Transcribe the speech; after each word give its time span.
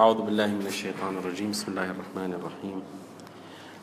أعوذ 0.00 0.22
بالله 0.22 0.46
من 0.46 0.66
الشيطان 0.66 1.20
الرجيم. 1.20 1.50
بسم 1.50 1.76
الله 1.76 1.92
الرحمن 1.92 2.32
الرحيم. 2.32 2.82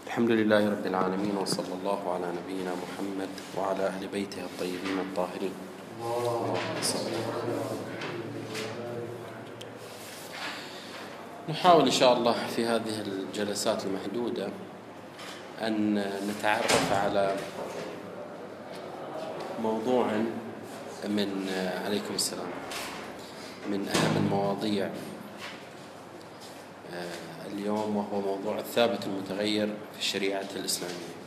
الحمد 0.08 0.32
لله 0.32 0.70
رب 0.70 0.86
العالمين 0.86 1.38
وصلى 1.38 1.74
الله 1.78 2.00
على 2.14 2.28
نبينا 2.34 2.74
محمد 2.74 3.30
وعلى 3.58 3.88
أهل 3.88 4.08
بيته 4.08 4.42
الطيبين 4.42 4.98
الطاهرين. 5.00 5.54
نحاول 11.50 11.86
إن 11.86 11.92
شاء 11.92 12.14
الله 12.18 12.36
في 12.56 12.66
هذه 12.66 12.96
الجلسات 13.06 13.86
المحدودة 13.86 14.50
أن 15.62 16.02
نتعرف 16.30 16.94
على 16.94 17.36
موضوع 19.62 20.06
من 21.10 21.30
عليكم 21.86 22.14
السلام 22.16 22.52
من 23.70 23.86
أهم 23.86 24.14
المواضيع 24.26 24.90
اليوم 27.54 27.98
وهو 27.98 28.22
موضوع 28.22 28.60
الثابت 28.60 29.06
المتغير 29.06 29.68
في 29.68 30.00
الشريعة 30.00 30.46
الإسلامية. 30.56 31.18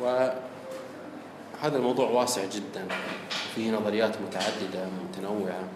وهذا 0.00 1.76
الموضوع 1.76 2.10
واسع 2.10 2.44
جدا. 2.44 2.86
فيه 3.54 3.70
نظريات 3.70 4.16
متعددة 4.20 4.86
متنوعة. 5.04 5.68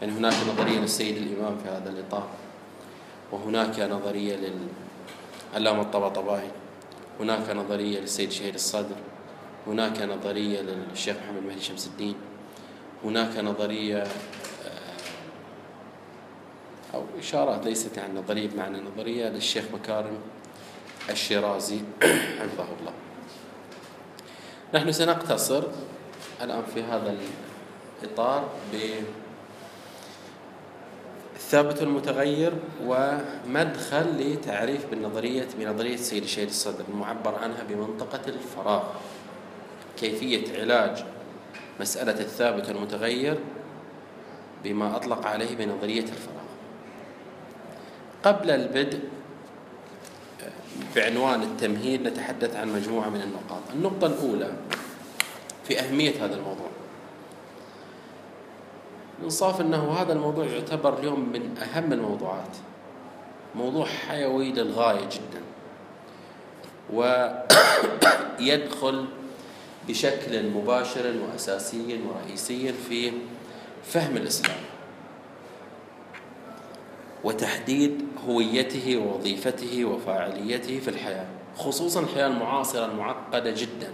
يعني 0.00 0.12
هناك 0.12 0.34
نظرية 0.48 0.78
للسيد 0.78 1.16
الإمام 1.16 1.58
في 1.58 1.68
هذا 1.68 1.90
الإطار. 1.90 2.28
وهناك 3.32 3.80
نظرية 3.80 4.36
للعلامة 5.54 5.82
الطباطبائي. 5.82 6.50
هناك 7.20 7.50
نظرية 7.50 8.00
للسيد 8.00 8.30
شهيد 8.30 8.54
الصدر. 8.54 8.96
هناك 9.66 10.02
نظرية 10.02 10.60
للشيخ 10.60 11.16
محمد 11.16 11.42
مهدي 11.42 11.60
شمس 11.60 11.86
الدين. 11.86 12.14
هناك 13.04 13.38
نظرية 13.38 14.06
أو 16.94 17.04
إشارات 17.18 17.66
ليست 17.66 17.96
يعني 17.96 18.18
نظرية 18.18 18.48
بمعنى 18.48 18.80
نظرية 18.80 19.28
للشيخ 19.28 19.64
مكارم 19.74 20.18
الشيرازي 21.10 21.80
حفظه 22.40 22.66
الله. 22.80 22.92
نحن 24.74 24.92
سنقتصر 24.92 25.62
الآن 26.42 26.62
في 26.74 26.82
هذا 26.82 27.16
الإطار 28.02 28.48
بالثابت 31.36 31.82
المتغير 31.82 32.52
ومدخل 32.84 34.06
لتعريف 34.18 34.86
بالنظرية 34.90 35.46
بنظرية 35.58 35.96
سيد 35.96 36.22
الشهيد 36.22 36.48
الصدر 36.48 36.84
المعبر 36.88 37.34
عنها 37.34 37.62
بمنطقة 37.68 38.20
الفراغ 38.28 38.82
كيفية 39.96 40.60
علاج 40.60 41.04
مسألة 41.80 42.20
الثابت 42.20 42.68
المتغير 42.68 43.38
بما 44.64 44.96
أطلق 44.96 45.26
عليه 45.26 45.56
بنظرية 45.56 46.02
الفراغ. 46.02 46.39
قبل 48.24 48.50
البدء 48.50 49.00
بعنوان 50.96 51.42
التمهيد 51.42 52.02
نتحدث 52.02 52.56
عن 52.56 52.72
مجموعة 52.72 53.08
من 53.08 53.20
النقاط. 53.20 53.62
النقطة 53.74 54.06
الأولى 54.06 54.52
في 55.64 55.80
أهمية 55.80 56.24
هذا 56.24 56.34
الموضوع. 56.34 56.68
الإنصاف 59.18 59.60
أنه 59.60 59.92
هذا 59.92 60.12
الموضوع 60.12 60.44
يعتبر 60.44 60.98
اليوم 60.98 61.28
من 61.32 61.58
أهم 61.58 61.92
الموضوعات. 61.92 62.56
موضوع 63.54 63.86
حيوي 63.86 64.52
للغاية 64.52 65.08
جدا. 65.12 65.42
ويدخل 68.40 69.06
بشكل 69.88 70.50
مباشر 70.50 71.14
وأساسي 71.22 72.00
ورئيسي 72.08 72.72
في 72.72 73.12
فهم 73.84 74.16
الإسلام. 74.16 74.56
وتحديد 77.24 78.02
هويته 78.28 78.96
ووظيفته 78.96 79.84
وفاعليته 79.84 80.80
في 80.80 80.88
الحياة 80.88 81.26
خصوصا 81.56 82.00
الحياة 82.00 82.26
المعاصرة 82.26 82.84
المعقدة 82.84 83.50
جدا. 83.50 83.92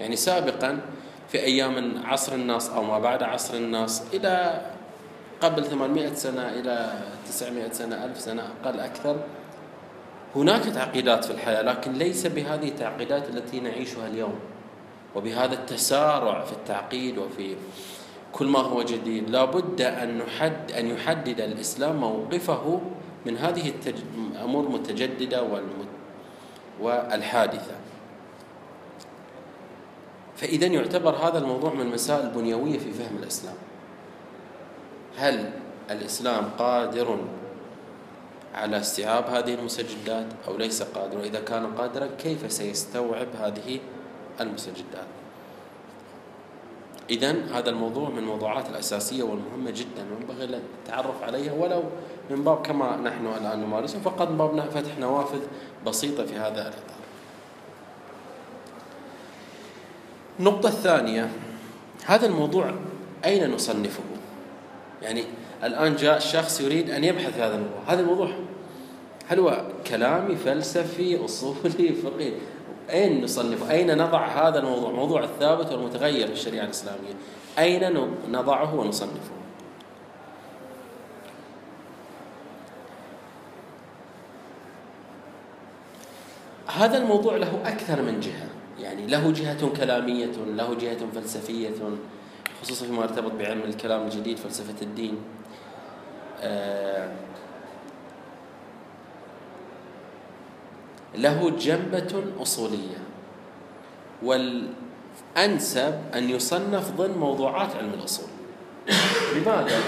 يعني 0.00 0.16
سابقا 0.16 0.80
في 1.28 1.40
أيام 1.40 2.02
عصر 2.04 2.34
الناس 2.34 2.70
أو 2.70 2.82
ما 2.82 2.98
بعد 2.98 3.22
عصر 3.22 3.54
الناس 3.54 4.02
إلى 4.14 4.60
قبل 5.40 5.64
800 5.64 6.14
سنة 6.14 6.48
إلى 6.48 6.92
900 7.28 7.72
سنة 7.72 8.04
ألف 8.04 8.20
سنة 8.20 8.42
أقل 8.42 8.80
أكثر 8.80 9.16
هناك 10.36 10.62
تعقيدات 10.64 11.24
في 11.24 11.30
الحياة 11.30 11.62
لكن 11.62 11.92
ليس 11.92 12.26
بهذه 12.26 12.68
التعقيدات 12.68 13.28
التي 13.28 13.60
نعيشها 13.60 14.06
اليوم. 14.06 14.34
وبهذا 15.16 15.54
التسارع 15.54 16.44
في 16.44 16.52
التعقيد 16.52 17.18
وفي 17.18 17.56
كل 18.34 18.46
ما 18.46 18.58
هو 18.58 18.82
جديد. 18.82 19.30
لابد 19.30 19.80
أن 19.82 20.18
نحد 20.18 20.72
أن 20.72 20.86
يحدد 20.86 21.40
الإسلام 21.40 21.96
موقفه 21.96 22.80
من 23.26 23.36
هذه 23.38 23.72
الأمور 24.34 24.64
المتجددة 24.64 25.42
والحادثة. 26.80 27.74
فإذا 30.36 30.66
يعتبر 30.66 31.14
هذا 31.16 31.38
الموضوع 31.38 31.74
من 31.74 31.80
المسائل 31.80 32.26
البنيوية 32.26 32.78
في 32.78 32.92
فهم 32.92 33.16
الإسلام. 33.22 33.56
هل 35.16 35.50
الإسلام 35.90 36.44
قادر 36.58 37.18
على 38.54 38.80
استيعاب 38.80 39.24
هذه 39.26 39.54
المستجدات 39.54 40.26
أو 40.48 40.56
ليس 40.56 40.82
قادر؟ 40.82 41.18
وإذا 41.18 41.40
كان 41.40 41.66
قادرا 41.66 42.06
كيف 42.18 42.52
سيستوعب 42.52 43.28
هذه 43.40 43.80
المستجدات 44.40 45.23
إذا 47.10 47.36
هذا 47.52 47.70
الموضوع 47.70 48.08
من 48.08 48.18
الموضوعات 48.18 48.68
الأساسية 48.68 49.22
والمهمة 49.22 49.70
جدا 49.70 50.06
وينبغي 50.10 50.44
التعرف 50.44 51.22
عليها 51.22 51.52
ولو 51.52 51.82
من 52.30 52.44
باب 52.44 52.66
كما 52.66 52.96
نحن 52.96 53.26
الآن 53.26 53.60
نمارسه 53.60 54.00
فقط 54.00 54.28
من 54.28 54.38
باب 54.38 54.60
فتح 54.60 54.98
نوافذ 54.98 55.40
بسيطة 55.86 56.26
في 56.26 56.34
هذا 56.34 56.62
الإطار. 56.62 57.04
النقطة 60.40 60.68
الثانية 60.68 61.30
هذا 62.06 62.26
الموضوع 62.26 62.74
أين 63.24 63.50
نصنفه؟ 63.50 64.02
يعني 65.02 65.24
الآن 65.64 65.96
جاء 65.96 66.18
شخص 66.18 66.60
يريد 66.60 66.90
أن 66.90 67.04
يبحث 67.04 67.38
هذا 67.38 67.54
الموضوع، 67.54 67.80
هذا 67.86 68.00
الموضوع 68.00 68.30
هل 69.28 69.38
هو 69.38 69.64
كلامي 69.86 70.36
فلسفي 70.36 71.24
أصولي 71.24 71.92
فقهي 72.02 72.32
أين 72.90 73.24
نصنف؟ 73.24 73.70
أين 73.70 73.98
نضع 73.98 74.26
هذا 74.26 74.58
الموضوع؟ 74.58 74.90
موضوع 74.90 75.24
الثابت 75.24 75.72
والمتغير 75.72 76.26
في 76.26 76.32
الشريعة 76.32 76.64
الإسلامية. 76.64 77.14
أين 77.58 78.08
نضعه 78.30 78.74
ونصنفه؟ 78.74 79.34
هذا 86.66 86.98
الموضوع 86.98 87.36
له 87.36 87.60
أكثر 87.64 88.02
من 88.02 88.20
جهة. 88.20 88.48
يعني 88.80 89.06
له 89.06 89.32
جهة 89.32 89.68
كلامية 89.76 90.32
له 90.46 90.74
جهة 90.74 90.98
فلسفية 91.14 91.74
خصوصا 92.62 92.86
فيما 92.86 93.02
يرتبط 93.02 93.32
بعلم 93.32 93.62
الكلام 93.62 94.02
الجديد 94.02 94.38
فلسفة 94.38 94.82
الدين. 94.82 95.16
آه 96.40 97.12
له 101.16 101.50
جنبة 101.50 102.24
أصولية 102.42 102.98
والأنسب 104.22 105.94
أن 106.14 106.30
يصنف 106.30 106.90
ضمن 106.90 107.18
موضوعات 107.18 107.76
علم 107.76 107.90
الأصول 107.94 108.28
لماذا؟ 109.36 109.78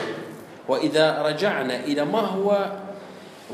وإذا 0.68 1.22
رجعنا 1.22 1.84
إلى 1.84 2.04
ما 2.04 2.20
هو 2.20 2.72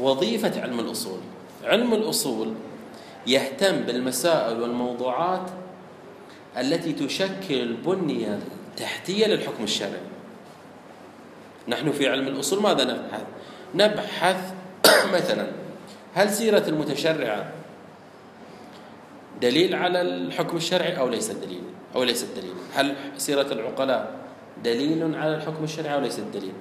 وظيفة 0.01 0.63
علم 0.63 0.81
الأصول 0.81 1.19
علم 1.65 1.95
الأصول 1.95 2.55
يهتم 3.27 3.77
بالمسائل 3.77 4.63
والموضوعات 4.63 5.51
التي 6.59 6.93
تشكل 6.93 7.55
البنية 7.55 8.39
التحتية 8.71 9.27
للحكم 9.27 9.65
الشرعي 9.65 10.01
نحن 11.69 11.93
في 11.93 12.09
علم 12.09 12.29
الأصول 12.29 12.63
ماذا 12.63 12.85
نبحث؟ 12.85 13.25
نبحث 13.75 14.53
مثلا 15.17 15.47
هل 16.15 16.31
سيرة 16.31 16.69
المتشرعة 16.69 17.53
دليل 19.43 19.75
على 19.75 20.03
الحكم 20.03 20.57
الشرعي 20.57 20.99
أو 20.99 21.09
ليس 21.09 21.31
دليل 21.31 21.63
أو 21.95 22.05
ليس 22.05 22.25
دليل 22.37 22.55
هل 22.75 22.95
سيرة 23.17 23.53
العقلاء 23.53 24.15
دليل 24.65 25.15
على 25.15 25.37
الحكم 25.37 25.65
الشرعي 25.65 25.95
أو 25.95 26.01
ليس 26.01 26.21
دليل 26.35 26.53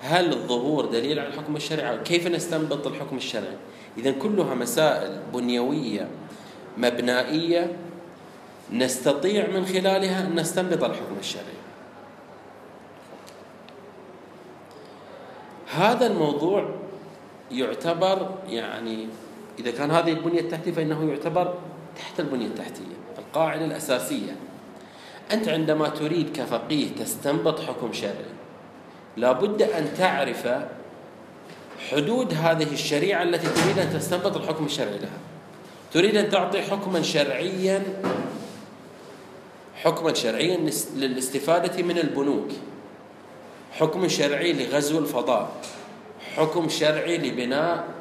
هل 0.00 0.32
الظهور 0.32 0.86
دليل 0.86 1.18
على 1.18 1.28
الحكم 1.28 1.56
الشرعي 1.56 1.98
كيف 1.98 2.26
نستنبط 2.26 2.86
الحكم 2.86 3.16
الشرعي؟ 3.16 3.56
إذا 3.98 4.10
كلها 4.10 4.54
مسائل 4.54 5.20
بنيوية 5.34 6.08
مبنائية 6.76 7.76
نستطيع 8.72 9.46
من 9.46 9.66
خلالها 9.66 10.26
أن 10.26 10.34
نستنبط 10.34 10.84
الحكم 10.84 11.16
الشرعي. 11.20 11.58
هذا 15.74 16.06
الموضوع 16.06 16.74
يعتبر 17.50 18.34
يعني 18.48 19.08
إذا 19.58 19.70
كان 19.70 19.90
هذه 19.90 20.12
البنية 20.12 20.40
التحتية 20.40 20.72
فإنه 20.72 21.10
يعتبر 21.10 21.54
تحت 21.98 22.20
البنية 22.20 22.46
التحتية 22.46 22.98
القاعدة 23.18 23.64
الأساسية. 23.64 24.36
أنت 25.32 25.48
عندما 25.48 25.88
تريد 25.88 26.36
كفقيه 26.36 26.88
تستنبط 27.00 27.60
حكم 27.60 27.92
شرعي. 27.92 28.32
لابد 29.16 29.62
أن 29.62 29.94
تعرف 29.98 30.48
حدود 31.90 32.34
هذه 32.34 32.72
الشريعة 32.72 33.22
التي 33.22 33.62
تريد 33.62 33.78
أن 33.78 33.92
تستنبط 33.92 34.36
الحكم 34.36 34.64
الشرعي 34.64 34.98
لها. 34.98 35.18
تريد 35.92 36.16
أن 36.16 36.30
تعطي 36.30 36.62
حكما 36.62 37.02
شرعيا 37.02 37.82
حكما 39.74 40.14
شرعيا 40.14 40.70
للاستفادة 40.96 41.82
من 41.82 41.98
البنوك. 41.98 42.48
حكم 43.72 44.08
شرعي 44.08 44.52
لغزو 44.52 44.98
الفضاء. 44.98 45.50
حكم 46.36 46.68
شرعي 46.68 47.18
لبناء 47.18 47.97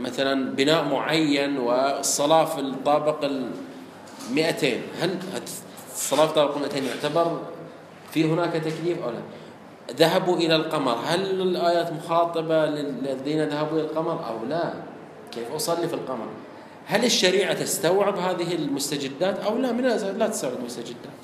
مثلا 0.00 0.54
بناء 0.54 0.84
معين 0.84 1.58
والصلاة 1.58 2.44
في 2.44 2.60
الطابق 2.60 3.24
ال 3.24 3.50
200 4.32 4.66
هل 5.00 5.18
الصلاة 5.92 6.24
في 6.24 6.30
الطابق 6.30 6.58
200 6.58 6.78
يعتبر 6.78 7.40
في 8.10 8.24
هناك 8.24 8.52
تكليف 8.52 9.02
أو 9.02 9.10
لا؟ 9.10 9.20
ذهبوا 9.96 10.36
إلى 10.36 10.56
القمر. 10.56 10.96
هل 11.06 11.42
الآيات 11.42 11.92
مخاطبة 11.92 12.66
للذين 12.66 13.44
ذهبوا 13.44 13.78
إلى 13.78 13.86
القمر 13.86 14.26
أو 14.26 14.44
لا؟ 14.48 14.72
كيف 15.32 15.52
أصلي 15.54 15.88
في 15.88 15.94
القمر؟ 15.94 16.26
هل 16.86 17.04
الشريعة 17.04 17.54
تستوعب 17.54 18.18
هذه 18.18 18.54
المستجدات 18.54 19.38
أو 19.38 19.58
لا؟ 19.58 19.72
من 19.72 19.82
لا 20.18 20.28
تستوعب 20.28 20.54
المستجدات. 20.60 21.18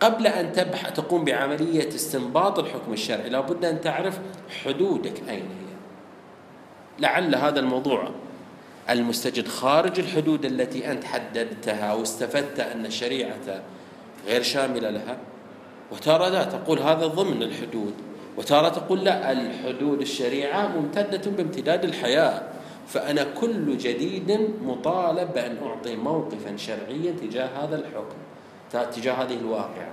قبل 0.00 0.26
أن 0.26 0.52
تبح 0.52 0.88
تقوم 0.88 1.24
بعملية 1.24 1.88
استنباط 1.88 2.58
الحكم 2.58 2.92
الشرعي 2.92 3.28
لابد 3.28 3.64
أن 3.64 3.80
تعرف 3.80 4.18
حدودك 4.64 5.22
أين 5.28 5.38
هي. 5.38 5.69
لعل 7.00 7.34
هذا 7.34 7.60
الموضوع 7.60 8.10
المستجد 8.90 9.48
خارج 9.48 10.00
الحدود 10.00 10.44
التي 10.44 10.90
أنت 10.90 11.04
حددتها 11.04 11.94
واستفدت 11.94 12.60
أن 12.60 12.86
الشريعة 12.86 13.62
غير 14.26 14.42
شاملة 14.42 14.90
لها. 14.90 15.16
وتارة 15.92 16.28
لا 16.28 16.44
تقول 16.44 16.78
هذا 16.78 17.06
ضمن 17.06 17.42
الحدود. 17.42 17.94
وتارة 18.36 18.68
تقول 18.68 19.04
لا 19.04 19.32
الحدود 19.32 20.00
الشريعة 20.00 20.68
ممتدة 20.68 21.30
بامتداد 21.30 21.84
الحياة. 21.84 22.42
فأنا 22.88 23.24
كل 23.24 23.78
جديد 23.78 24.50
مطالب 24.64 25.32
بأن 25.34 25.56
أعطي 25.62 25.96
موقفا 25.96 26.56
شرعيا 26.56 27.12
تجاه 27.22 27.46
هذا 27.46 27.76
الحكم 27.76 28.16
تجاه 28.92 29.12
هذه 29.12 29.34
الواقعة. 29.34 29.92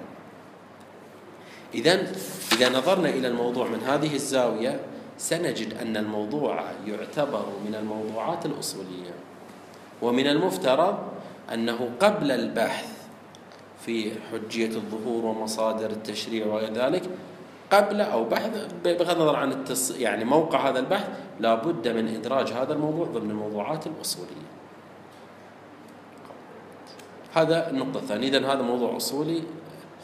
إذا 1.73 2.07
إذا 2.53 2.69
نظرنا 2.69 3.09
إلى 3.09 3.27
الموضوع 3.27 3.67
من 3.67 3.79
هذه 3.79 4.15
الزاوية 4.15 4.79
سنجد 5.17 5.73
أن 5.73 5.97
الموضوع 5.97 6.63
يعتبر 6.85 7.45
من 7.67 7.75
الموضوعات 7.75 8.45
الأصولية. 8.45 9.13
ومن 10.01 10.27
المفترض 10.27 10.97
أنه 11.53 11.89
قبل 11.99 12.31
البحث 12.31 12.97
في 13.85 14.11
حجية 14.31 14.75
الظهور 14.75 15.25
ومصادر 15.25 15.89
التشريع 15.89 16.45
وغير 16.45 16.73
ذلك 16.73 17.09
قبل 17.71 18.01
أو 18.01 18.23
بحث 18.23 18.73
بغض 18.85 19.11
النظر 19.11 19.35
عن 19.35 19.51
التص... 19.51 19.91
يعني 19.91 20.25
موقع 20.25 20.69
هذا 20.69 20.79
البحث 20.79 21.09
لابد 21.39 21.87
من 21.87 22.07
إدراج 22.07 22.51
هذا 22.51 22.73
الموضوع 22.73 23.05
ضمن 23.05 23.31
الموضوعات 23.31 23.87
الأصولية. 23.87 24.47
هذا 27.33 27.69
النقطة 27.69 27.97
الثانية 27.97 28.27
إذا 28.27 28.53
هذا 28.53 28.61
موضوع 28.61 28.97
أصولي 28.97 29.43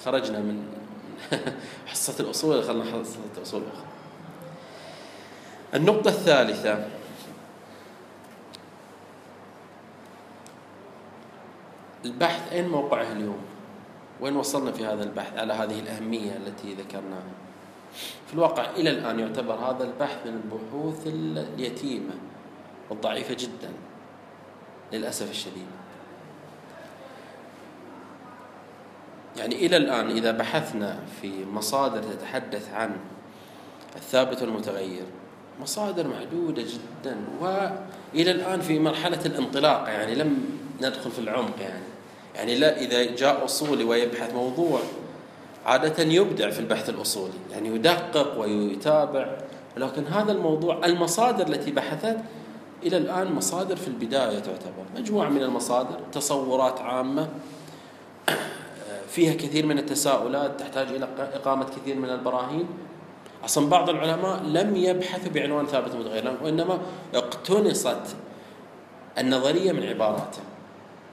خرجنا 0.05 0.39
من 0.39 0.63
حصة 1.87 2.23
الأصول 2.23 2.61
دخلنا 2.61 2.83
حصة 2.83 3.19
الأصول. 3.37 3.61
الأخرى 3.61 3.92
النقطة 5.75 6.09
الثالثة. 6.09 6.87
البحث 12.05 12.53
أين 12.53 12.69
موقعه 12.69 13.11
اليوم. 13.11 13.41
وين 14.21 14.35
وصلنا 14.35 14.71
في 14.71 14.85
هذا 14.85 15.03
البحث؟ 15.03 15.37
على 15.37 15.53
هذه 15.53 15.79
الأهمية 15.79 16.37
التي 16.37 16.73
ذكرناها. 16.73 17.33
في 18.27 18.33
الواقع 18.33 18.69
إلى 18.69 18.89
الآن 18.89 19.19
يعتبر 19.19 19.53
هذا 19.53 19.83
البحث 19.83 20.27
من 20.27 20.41
البحوث 20.43 21.07
اليتيمة 21.07 22.13
والضعيفة 22.89 23.33
جدا. 23.33 23.73
للأسف 24.93 25.29
الشديد. 25.31 25.67
يعني 29.37 29.55
إلى 29.55 29.77
الآن 29.77 30.09
إذا 30.09 30.31
بحثنا 30.31 30.99
في 31.21 31.45
مصادر 31.45 32.03
تتحدث 32.03 32.73
عن 32.73 32.97
الثابت 33.95 34.41
والمتغير 34.41 35.05
مصادر 35.61 36.07
معدودة 36.07 36.61
جدا. 36.61 37.17
وإلى 37.41 38.31
الآن 38.31 38.61
في 38.61 38.79
مرحلة 38.79 39.25
الانطلاق 39.25 39.89
يعني 39.89 40.15
لم 40.15 40.45
ندخل 40.81 41.11
في 41.11 41.19
العمق 41.19 41.59
يعني. 41.61 41.83
يعني 42.35 42.55
لا 42.55 42.81
إذا 42.81 43.15
جاء 43.15 43.45
أصولي 43.45 43.83
ويبحث 43.83 44.33
موضوع 44.33 44.79
عادة 45.65 46.03
يبدع 46.03 46.49
في 46.49 46.59
البحث 46.59 46.89
الأصولي 46.89 47.33
يعني 47.51 47.69
يدقق 47.69 48.39
ويتابع. 48.39 49.37
لكن 49.77 50.05
هذا 50.05 50.31
الموضوع 50.31 50.85
المصادر 50.85 51.47
التي 51.47 51.71
بحثت 51.71 52.17
إلى 52.83 52.97
الآن 52.97 53.33
مصادر 53.33 53.75
في 53.75 53.87
البداية 53.87 54.39
تعتبر. 54.39 54.83
مجموعة 54.97 55.29
من 55.29 55.43
المصادر 55.43 55.99
تصورات 56.11 56.81
عامة 56.81 57.29
فيها 59.09 59.33
كثير 59.33 59.65
من 59.65 59.79
التساؤلات 59.79 60.59
تحتاج 60.59 60.87
إلى 60.87 61.07
إقامة 61.33 61.65
كثير 61.65 61.95
من 61.95 62.09
البراهين. 62.09 62.67
أصلا 63.45 63.69
بعض 63.69 63.89
العلماء 63.89 64.43
لم 64.43 64.75
يبحثوا 64.75 65.31
بعنوان 65.31 65.65
ثابت 65.65 65.95
متغير 65.95 66.37
وإنما 66.43 66.79
اقتنصت 67.15 68.15
النظرية 69.17 69.71
من 69.71 69.83
عباراته 69.83 70.41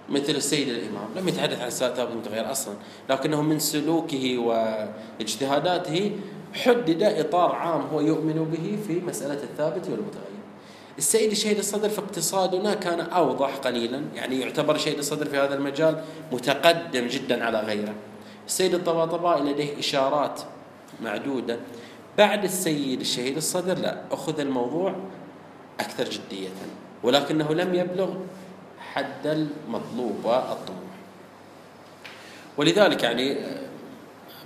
مثل 0.09 0.33
السيد 0.33 0.69
الإمام. 0.69 1.09
لم 1.17 1.29
يتحدث 1.29 1.61
عن 1.61 1.71
ثابت 1.71 2.13
متغير 2.17 2.51
أصلا 2.51 2.75
لكنه 3.11 3.43
من 3.43 3.59
سلوكه 3.59 4.39
واجتهاداته 4.39 6.13
حدد 6.55 7.03
إطار 7.03 7.53
عام 7.53 7.81
هو 7.81 8.01
يؤمن 8.01 8.45
به 8.45 8.79
في 8.87 9.01
مسألة 9.07 9.43
الثابت 9.43 9.85
والمتغير. 9.85 10.41
السيد 10.99 11.31
الشهيد 11.31 11.59
الصدر 11.59 11.89
في 11.89 11.99
اقتصادنا 11.99 12.75
كان 12.75 13.01
أوضح 13.01 13.57
قليلا 13.57 14.03
يعني 14.15 14.41
يعتبر 14.41 14.75
الشهيد 14.75 14.99
الصدر 14.99 15.27
في 15.27 15.37
هذا 15.37 15.55
المجال 15.55 16.05
متقدم 16.33 17.07
جدا 17.07 17.45
على 17.45 17.61
غيره. 17.61 17.95
السيد 18.47 18.75
الطباطبائي 18.75 19.43
لديه 19.43 19.79
إشارات 19.79 20.41
معدودة 21.03 21.59
بعد 22.19 22.45
السيد 22.45 23.01
الشهيد 23.01 23.37
الصدر 23.37 23.79
لا 23.79 24.03
أخذ 24.13 24.41
الموضوع 24.41 24.95
أكثر 25.81 26.05
جدية 26.05 26.49
ولكنه 27.03 27.55
لم 27.55 27.75
يبلغ 27.75 28.15
حد 28.93 29.27
المطلوب 29.27 30.25
والطموح. 30.25 30.91
ولذلك 32.57 33.03
يعني 33.03 33.37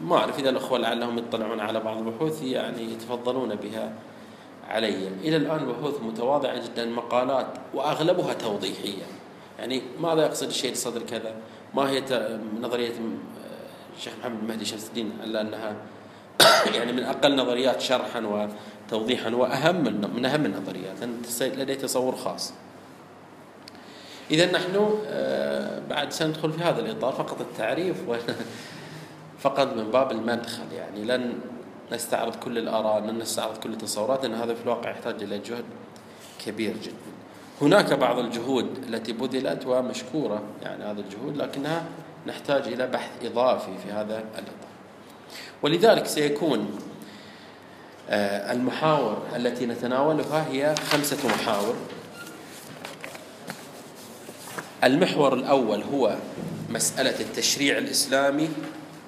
ما 0.00 0.16
أعرف 0.16 0.38
إذا 0.38 0.50
الأخوة 0.50 0.78
لعلهم 0.78 1.18
يطلعون 1.18 1.60
على 1.60 1.80
بعض 1.80 1.96
البحوث 1.96 2.42
يعني 2.42 2.92
يتفضلون 2.92 3.54
بها 3.54 3.92
علي. 4.68 5.08
إلى 5.08 5.36
الآن 5.36 5.66
بحوث 5.66 6.00
متواضعة 6.02 6.64
جدا 6.64 6.86
مقالات 6.86 7.46
وأغلبها 7.74 8.34
توضيحية. 8.34 9.04
يعني 9.58 9.82
ماذا 10.00 10.22
يقصد 10.22 10.46
الشيء 10.46 10.72
الصدر 10.72 11.02
كذا؟ 11.02 11.34
ما 11.74 11.90
هي 11.90 12.02
نظرية 12.60 12.92
الشيخ 13.96 14.12
محمد 14.20 14.38
المهدي 14.42 14.64
شمس 14.64 14.88
الدين 14.88 15.12
إلا 15.24 15.40
أنها 15.40 15.76
يعني 16.74 16.92
من 16.92 17.04
أقل 17.04 17.36
نظريات 17.36 17.80
شرحا 17.80 18.48
وتوضيحا 18.90 19.30
وأهم 19.30 19.84
من 20.16 20.24
أهم 20.24 20.46
النظريات. 20.46 20.96
لديه 21.40 21.74
تصور 21.74 22.16
خاص. 22.16 22.52
إذا 24.30 24.52
نحن 24.52 25.00
آه، 25.06 25.80
بعد 25.90 26.12
سندخل 26.12 26.52
في 26.52 26.62
هذا 26.62 26.80
الإطار 26.80 27.12
فقط 27.12 27.40
التعريف 27.40 27.96
فقط 29.44 29.76
من 29.76 29.90
باب 29.90 30.12
المدخل. 30.12 30.72
يعني 30.72 31.04
لن 31.04 31.32
نستعرض 31.92 32.36
كل 32.36 32.58
الآراء 32.58 33.00
لن 33.00 33.18
نستعرض 33.18 33.56
كل 33.56 33.72
التصورات 33.72 34.22
لأن 34.22 34.34
هذا 34.34 34.54
في 34.54 34.62
الواقع 34.62 34.90
يحتاج 34.90 35.22
إلى 35.22 35.38
جهد 35.38 35.64
كبير 36.46 36.74
جدا. 36.82 37.14
هناك 37.60 37.92
بعض 37.92 38.18
الجهود 38.18 38.84
التي 38.88 39.12
بذلت 39.12 39.66
ومشكورة 39.66 40.42
يعني 40.62 40.84
هذه 40.84 41.00
الجهود 41.00 41.36
لكنها 41.36 41.84
نحتاج 42.26 42.68
إلى 42.68 42.86
بحث 42.86 43.10
إضافي 43.24 43.78
في 43.84 43.92
هذا 43.92 44.18
الإطار. 44.18 44.73
ولذلك 45.64 46.06
سيكون 46.06 46.78
آه، 48.10 48.52
المحاور 48.52 49.22
التي 49.36 49.66
نتناولها 49.66 50.46
هي 50.50 50.74
خمسة 50.90 51.28
محاور. 51.28 51.74
المحور 54.84 55.34
الأول 55.34 55.82
هو 55.82 56.16
مسألة 56.70 57.20
التشريع 57.20 57.78
الإسلامي 57.78 58.48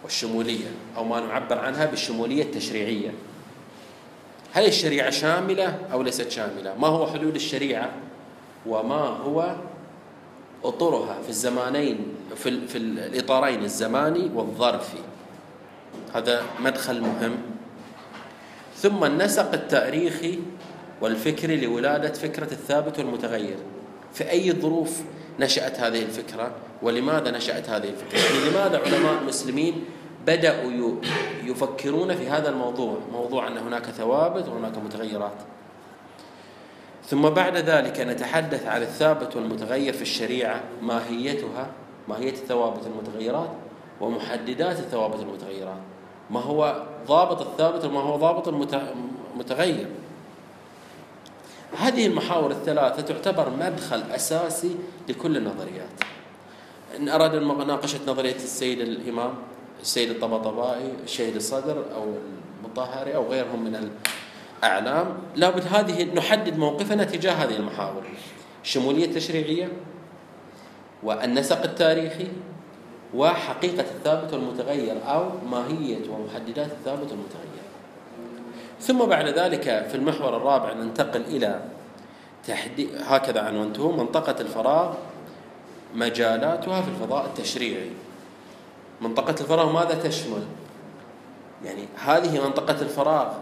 والشمولية 0.04 0.66
أو 0.96 1.04
ما 1.04 1.20
نعبر 1.20 1.58
عنها 1.58 1.86
بالشمولية 1.86 2.42
التشريعية. 2.42 3.10
هل 4.52 4.66
الشريعة 4.66 5.10
شاملة 5.10 5.78
أو 5.92 6.02
ليست 6.02 6.30
شاملة؟ 6.30 6.74
ما 6.78 6.88
هو 6.88 7.06
حدود 7.06 7.34
الشريعة؟ 7.34 7.90
وما 8.66 9.04
هو 9.06 9.56
أطرها 10.64 11.22
في 11.22 11.28
الزمانين 11.28 11.98
في, 12.36 12.66
في 12.66 12.78
الإطارين 12.78 13.64
الزماني 13.64 14.30
والظرفي؟ 14.34 15.15
هذا 16.16 16.42
مدخل 16.60 17.00
مهم. 17.00 17.36
ثم 18.76 19.04
النسق 19.04 19.52
التاريخي 19.52 20.38
والفكري 21.00 21.60
لولادة 21.60 22.12
فكرة 22.12 22.52
الثابت 22.52 22.98
والمتغير. 22.98 23.56
في 24.12 24.30
أي 24.30 24.52
ظروف 24.52 25.00
نشأت 25.40 25.80
هذه 25.80 26.02
الفكرة 26.02 26.50
ولماذا 26.82 27.30
نشأت 27.30 27.68
هذه 27.68 27.88
الفكرة؟ 27.88 28.18
يعني 28.18 28.50
لماذا 28.50 28.78
علماء 28.78 29.22
المسلمين 29.22 29.84
بدأوا 30.26 30.96
يفكرون 31.44 32.16
في 32.16 32.28
هذا 32.28 32.48
الموضوع؟ 32.48 32.98
موضوع 33.12 33.48
أن 33.48 33.58
هناك 33.58 33.86
ثوابت 33.86 34.48
وهناك 34.48 34.78
متغيرات. 34.78 35.36
ثم 37.06 37.22
بعد 37.22 37.56
ذلك 37.56 38.00
نتحدث 38.00 38.66
عن 38.66 38.82
الثابت 38.82 39.36
والمتغير 39.36 39.92
في 39.92 40.02
الشريعة 40.02 40.60
ماهيتها 40.82 41.70
ماهية 42.08 42.30
الثوابت 42.30 42.86
المتغيرات 42.86 43.50
ومحددات 44.00 44.78
الثوابت 44.78 45.20
المتغيرات 45.20 45.78
ما 46.30 46.40
هو 46.40 46.82
ضابط 47.06 47.40
الثابت 47.40 47.84
وما 47.84 48.00
هو 48.00 48.16
ضابط 48.16 48.48
المتغير 49.34 49.86
هذه 51.78 52.06
المحاور 52.06 52.50
الثلاثة 52.50 53.02
تعتبر 53.02 53.50
مدخل 53.50 54.02
أساسي 54.02 54.76
لكل 55.08 55.36
النظريات. 55.36 55.88
إن 56.96 57.08
أراد 57.08 57.34
مناقشة 57.34 57.98
نظرية 58.06 58.34
السيد 58.34 58.80
الإمام 58.80 59.34
السيد 59.82 60.10
الطبطبائي 60.10 60.92
الشهيد 61.04 61.36
الصدر 61.36 61.84
أو 61.94 62.14
المطهري 62.64 63.14
أو 63.14 63.28
غيرهم 63.28 63.64
من 63.64 63.90
الأعلام 64.62 65.18
لابد 65.36 65.64
هذه 65.66 66.04
نحدد 66.14 66.58
موقفنا 66.58 67.04
تجاه 67.04 67.32
هذه 67.32 67.56
المحاور. 67.56 68.02
الشمولية 68.64 69.04
التشريعية 69.04 69.72
والنسق 71.02 71.62
التاريخي 71.62 72.28
وحقيقة 73.16 73.80
الثابت 73.80 74.32
والمتغير 74.32 74.96
أو 75.06 75.30
ماهية 75.50 76.10
ومحددات 76.10 76.66
الثابت 76.66 77.10
والمتغير. 77.10 77.66
ثم 78.80 79.04
بعد 79.04 79.28
ذلك 79.28 79.86
في 79.88 79.94
المحور 79.94 80.36
الرابع 80.36 80.72
ننتقل 80.72 81.20
إلى 81.20 81.60
تحديد 82.46 82.88
هكذا 83.06 83.40
عنونته 83.40 83.92
منطقة 83.92 84.40
الفراغ 84.40 84.94
مجالاتها 85.94 86.82
في 86.82 86.88
الفضاء 86.88 87.26
التشريعي. 87.26 87.90
منطقة 89.00 89.34
الفراغ 89.40 89.72
ماذا 89.72 89.94
تشمل؟ 89.94 90.42
يعني 91.64 91.82
هذه 92.04 92.44
منطقة 92.44 92.82
الفراغ 92.82 93.32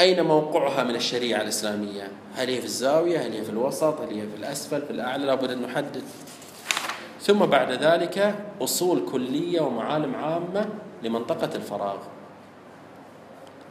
أين 0.00 0.24
موقعها 0.24 0.84
من 0.84 0.94
الشريعة 0.94 1.42
الإسلامية؟ 1.42 2.12
هل 2.34 2.48
هي 2.48 2.58
في 2.58 2.64
الزاوية؟ 2.64 3.18
هل 3.18 3.32
هي 3.32 3.44
في 3.44 3.50
الوسط؟ 3.50 4.00
هل 4.00 4.14
هي 4.14 4.20
في 4.20 4.36
الأسفل؟ 4.38 4.82
في 4.82 4.90
الأعلى؟ 4.90 5.26
لابد 5.26 5.50
أن 5.50 5.62
نحدد. 5.62 6.02
ثم 7.22 7.38
بعد 7.38 7.72
ذلك 7.72 8.34
أصول 8.60 9.04
كلية 9.12 9.60
ومعالم 9.60 10.14
عامة 10.14 10.68
لمنطقة 11.02 11.50
الفراغ. 11.54 11.96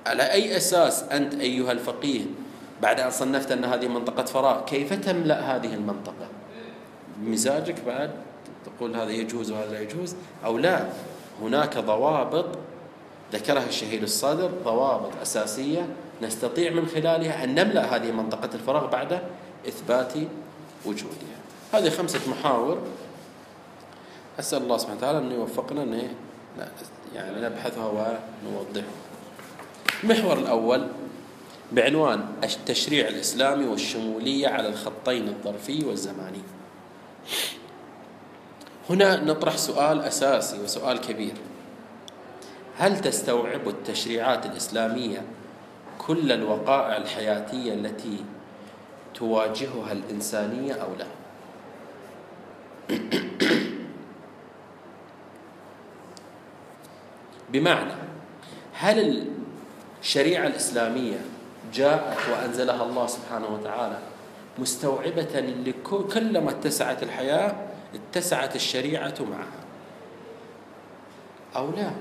على 0.08 0.32
أي 0.32 0.58
أساس 0.58 1.04
أنت 1.04 1.34
أيها 1.34 1.72
الفقيه 1.72 2.22
بعد 2.82 3.00
أن 3.00 3.12
صنفت 3.12 3.52
أن 3.52 3.66
هذه 3.66 3.88
منطقة 3.88 4.26
فراغ 4.26 4.66
كيف 4.66 4.94
تملأ 4.94 5.56
هذه 5.56 5.74
المنطقة؟ 5.74 6.28
بمزاجك 7.18 7.76
بعد 7.88 8.12
تقول 8.66 8.96
هذا 8.96 9.12
يجوز 9.12 9.52
وهذا 9.52 9.72
لا 9.72 9.82
يجوز 9.82 10.16
أو 10.46 10.58
لا؟ 10.58 10.86
هناك 11.42 11.78
ضوابط 11.78 12.46
ذكرها 13.34 13.66
الشهيد 13.66 14.04
الصدر 14.04 14.52
ضوابط 14.64 15.12
أساسية 15.22 15.88
نستطيع 16.22 16.72
من 16.72 16.88
خلالها 16.88 17.44
أن 17.44 17.56
نملأ 17.56 17.96
هذه 17.96 18.12
منطقة 18.12 18.50
الفراغ 18.54 18.86
بعد 18.88 19.22
إثبات 19.68 20.14
وجودها. 20.86 21.40
هذه 21.74 21.90
خمسة 21.90 22.20
محاور 22.30 22.78
أسأل 24.40 24.64
الله 24.64 24.78
سبحانه 24.78 24.98
وتعالى 24.98 25.18
أن 25.18 25.32
يوفقنا 25.32 25.84
أن 25.84 26.10
يعني 27.16 27.42
نبحثها 27.42 27.86
ونوضحها. 27.86 28.84
المحور 30.04 30.38
الأول 30.38 30.88
بعنوان 31.72 32.26
التشريع 32.44 33.08
الإسلامي 33.08 33.66
والشمولية 33.66 34.48
على 34.48 34.68
الخطين 34.68 35.28
الظرفي 35.28 35.86
والزماني. 35.86 36.42
هنا 38.90 39.24
نطرح 39.24 39.58
سؤال 39.58 40.02
أساسي 40.02 40.60
وسؤال 40.64 41.02
كبير. 41.02 41.34
هل 42.78 43.02
تستوعب 43.02 43.68
التشريعات 43.68 44.46
الإسلامية 44.46 45.22
كل 45.98 46.32
الوقائع 46.32 46.98
الحياتية 46.98 47.74
التي 47.74 48.26
تواجهها 49.16 49.92
الإنسانية 49.92 50.74
أو 50.74 50.88
لا؟ 50.96 51.08
بمعنى 57.54 57.94
هل 58.74 59.28
الشريعة 60.02 60.48
الإسلامية 60.48 61.18
جاءت 61.74 62.18
وأنزلها 62.32 62.84
الله 62.84 63.08
سبحانه 63.08 63.48
وتعالى 63.48 64.00
مستوعبة 64.60 65.40
لكلما 65.66 66.52
اتسعت 66.52 67.04
الحياة 67.04 67.56
اتسعت 67.96 68.56
الشريعة 68.56 69.16
معها؟ 69.20 69.60
أو 71.56 71.72
لا؟ 71.72 71.92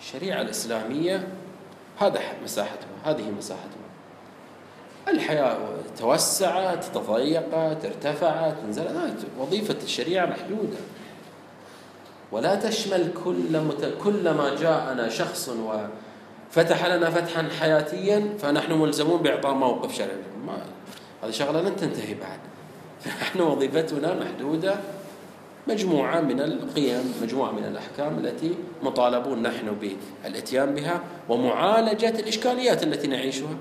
الشريعة 0.00 0.40
الإسلامية 0.40 1.28
هذا 2.00 2.20
مساحتها 2.44 2.88
هذه 3.04 3.30
مساحتها. 3.38 3.88
الحياة 5.08 5.58
توسعت 5.98 6.84
تضيقت 6.84 7.84
ارتفعت 7.84 8.54
نزلت. 8.68 9.26
وظيفة 9.38 9.76
الشريعة 9.84 10.26
محدودة. 10.26 10.78
ولا 12.32 12.54
تشمل 12.54 13.12
كل 13.24 13.60
مت... 13.60 13.94
كلما 14.04 14.54
جاءنا 14.54 15.08
شخص 15.08 15.48
وفتح 15.48 16.86
لنا 16.86 17.10
فتحا 17.10 17.48
حياتيا 17.60 18.34
فنحن 18.38 18.72
ملزمون 18.72 19.22
بإعطاء 19.22 19.54
موقف 19.54 19.94
شرعي. 19.94 20.16
ما... 20.46 20.58
هذه 21.22 21.30
شغلة 21.30 21.60
لن 21.60 21.76
تنتهي 21.76 22.14
بعد. 22.14 22.38
فنحن 23.04 23.40
وظيفتنا 23.40 24.14
محدودة 24.14 24.76
مجموعة 25.68 26.20
من 26.20 26.40
القيم 26.40 27.14
مجموعة 27.22 27.50
من 27.52 27.64
الأحكام 27.64 28.18
التي 28.18 28.54
مطالبون 28.82 29.42
نحن 29.42 29.76
بالإتيان 30.24 30.74
بها 30.74 31.00
ومعالجة 31.28 32.08
الإشكاليات 32.08 32.82
التي 32.82 33.06
نعيشها. 33.06 33.56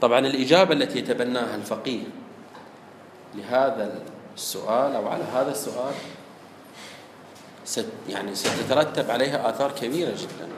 طبعا 0.00 0.18
الإجابة 0.18 0.74
التي 0.74 0.98
يتبناها 0.98 1.54
الفقيه 1.56 2.02
لهذا 3.34 4.15
السؤال 4.36 4.94
أو 4.94 5.08
على 5.08 5.24
هذا 5.24 5.50
السؤال 5.50 5.94
ست 7.64 7.86
يعني 8.08 8.34
ستترتب 8.34 9.10
عليها 9.10 9.50
آثار 9.50 9.72
كبيرة 9.72 10.10
جدا. 10.10 10.48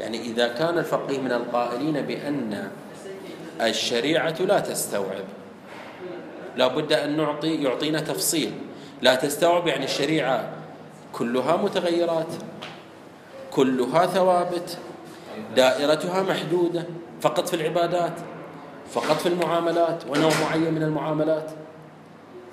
يعني 0.00 0.20
إذا 0.20 0.48
كان 0.48 0.78
الفقيه 0.78 1.18
من 1.18 1.32
القائلين 1.32 2.00
بأن 2.00 2.70
الشريعة 3.60 4.34
لا 4.40 4.60
تستوعب 4.60 5.24
لا 6.56 6.66
بد 6.66 6.92
أن 6.92 7.16
نعطي 7.16 7.62
يعطينا 7.62 8.00
تفصيل. 8.00 8.52
لا 9.02 9.14
تستوعب 9.14 9.66
يعني 9.66 9.84
الشريعة 9.84 10.50
كلها 11.12 11.56
متغيرات 11.56 12.32
كلها 13.50 14.06
ثوابت 14.06 14.78
دائرتها 15.56 16.22
محدودة 16.22 16.84
فقط 17.20 17.48
في 17.48 17.56
العبادات 17.56 18.12
فقط 18.92 19.16
في 19.16 19.28
المعاملات 19.28 20.04
ونوع 20.08 20.30
معين 20.42 20.74
من 20.74 20.82
المعاملات. 20.82 21.50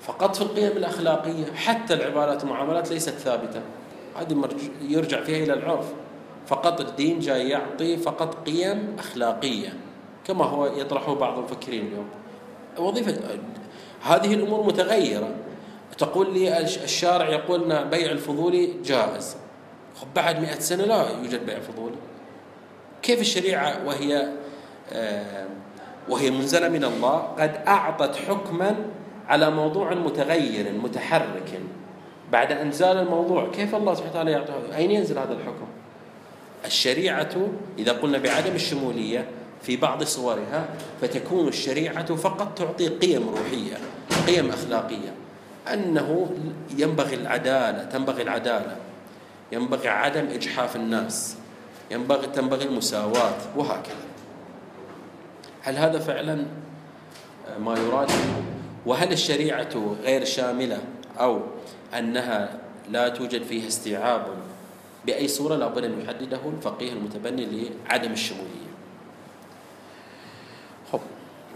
فقط 0.08 0.36
في 0.36 0.42
القيم 0.42 0.76
الأخلاقية 0.76 1.52
حتى 1.52 1.94
العبادات 1.94 2.42
والمعاملات 2.42 2.90
ليست 2.90 3.10
ثابتة. 3.10 3.60
هذه 4.16 4.48
يرجع 4.88 5.22
فيها 5.22 5.44
إلى 5.44 5.52
العرف. 5.52 5.86
فقط 6.46 6.80
الدين 6.80 7.18
جاي 7.18 7.48
يعطي 7.48 7.96
فقط 7.96 8.48
قيم 8.48 8.96
أخلاقية 8.98 9.72
كما 10.26 10.44
هو 10.44 10.66
يطرحه 10.66 11.14
بعض 11.14 11.38
المفكرين 11.38 11.86
اليوم. 11.86 12.06
وظيفة 12.78 13.18
هذه 14.02 14.34
الأمور 14.34 14.66
متغيرة. 14.66 15.34
تقول 15.98 16.34
لي 16.34 16.58
الشارع 16.60 17.28
يقول 17.28 17.64
لنا 17.64 17.84
بيع 17.84 18.10
الفضولي 18.10 18.72
جائز. 18.84 19.36
بعد 20.16 20.40
مئة 20.40 20.58
سنة 20.58 20.84
لا 20.84 21.10
يوجد 21.10 21.46
بيع 21.46 21.60
فضولي 21.60 21.96
كيف 23.02 23.20
الشريعة 23.20 23.86
وهي 23.86 24.28
آه، 24.92 25.46
وهي 26.08 26.30
منزلة 26.30 26.68
من 26.68 26.84
الله 26.84 27.16
قد 27.38 27.60
أعطت 27.66 28.16
حكما 28.16 28.76
على 29.28 29.50
موضوع 29.50 29.94
متغير 29.94 30.72
متحرك. 30.72 31.60
بعد 32.32 32.52
انزال 32.52 32.96
الموضوع 32.96 33.50
كيف 33.50 33.74
الله 33.74 33.94
سبحانه 33.94 34.12
وتعالى 34.12 34.30
يعطي 34.30 34.52
أين 34.76 34.90
ينزل 34.90 35.18
هذا 35.18 35.32
الحكم؟ 35.32 35.66
الشريعة 36.64 37.48
إذا 37.78 37.92
قلنا 37.92 38.18
بعدم 38.18 38.54
الشمولية 38.54 39.26
في 39.62 39.76
بعض 39.76 40.02
صورها 40.02 40.68
فتكون 41.00 41.48
الشريعة 41.48 42.14
فقط 42.14 42.58
تعطي 42.58 42.88
قيم 42.88 43.28
روحية 43.28 43.76
قيم 44.26 44.50
أخلاقية. 44.50 45.14
أنه 45.72 46.30
ينبغي 46.78 47.14
العدالة 47.14 47.84
تنبغي 47.84 48.22
العدالة. 48.22 48.76
ينبغي 49.52 49.88
عدم 49.88 50.26
إجحاف 50.26 50.76
الناس. 50.76 51.36
ينبغي 51.90 52.26
تنبغي 52.26 52.64
المساواة 52.64 53.36
وهكذا. 53.56 54.08
هل 55.62 55.76
هذا 55.76 55.98
فعلا؟ 55.98 56.44
ما 57.60 57.78
يراد. 57.78 58.10
وهل 58.88 59.12
الشريعة 59.12 59.96
غير 60.02 60.24
شاملة 60.24 60.80
أو 61.20 61.42
أنها 61.98 62.60
لا 62.90 63.08
توجد 63.08 63.42
فيها 63.42 63.68
استيعاب 63.68 64.26
بأي 65.06 65.28
صورة 65.28 65.56
لابد 65.56 65.84
أن 65.84 66.00
يحدده 66.00 66.40
الفقيه 66.56 66.92
المتبني 66.92 67.46
لعدم 67.88 68.12
الشمولية؟ 68.12 68.68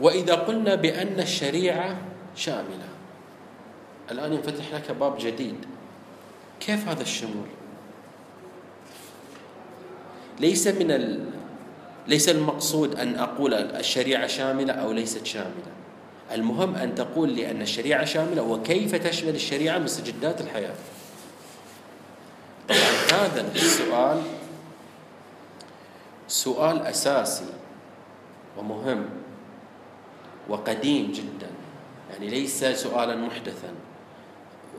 وإذا 0.00 0.34
قلنا 0.34 0.74
بأن 0.74 1.20
الشريعة 1.20 1.96
شاملة 2.36 2.88
الآن 4.10 4.32
ينفتح 4.32 4.74
لك 4.74 4.90
باب 4.90 5.18
جديد. 5.18 5.56
كيف 6.60 6.88
هذا 6.88 7.02
الشمول؟ 7.02 7.48
ليس 10.40 10.66
من 10.66 10.90
ال... 10.90 11.24
ليس 12.08 12.28
المقصود 12.28 12.94
أن 12.94 13.14
أقول 13.14 13.54
الشريعة 13.54 14.26
شاملة 14.26 14.72
أو 14.72 14.92
ليست 14.92 15.26
شاملة. 15.26 15.81
المهم 16.32 16.74
أن 16.74 16.94
تقول 16.94 17.36
لأن 17.36 17.62
الشريعة 17.62 18.04
شاملة 18.04 18.42
وكيف 18.42 18.94
تشمل 18.94 19.34
الشريعة 19.34 19.78
مستجدات 19.78 20.40
الحياة؟ 20.40 20.74
طبعا 22.68 23.20
هذا 23.20 23.52
السؤال 23.54 24.22
سؤال 26.28 26.82
أساسي 26.82 27.44
ومهم 28.58 29.04
وقديم 30.48 31.12
جدا 31.12 31.50
يعني 32.10 32.28
ليس 32.28 32.64
سؤالا 32.64 33.16
محدثا. 33.16 33.68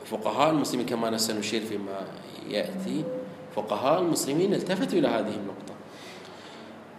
فقهاء 0.04 0.50
المسلمين 0.50 0.86
كما 0.86 1.18
سنشير 1.18 1.62
فيما 1.64 2.06
يأتي 2.48 3.04
فقهاء 3.56 4.00
المسلمين 4.00 4.54
التفتوا 4.54 4.98
إلى 4.98 5.08
هذه 5.08 5.34
النقطة. 5.34 5.74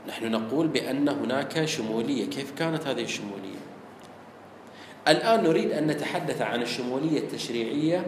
نحن 0.08 0.32
نقول 0.32 0.68
بأن 0.68 1.10
هناك 1.10 1.66
شمولية. 1.66 2.26
كيف 2.30 2.52
كانت 2.52 2.88
هذه 2.88 3.04
الشمولية؟ 3.04 3.65
الآن 5.08 5.44
نريد 5.44 5.72
أن 5.72 5.88
نتحدث 5.88 6.42
عن 6.42 6.62
الشمولية 6.62 7.20
التشريعية 7.20 8.06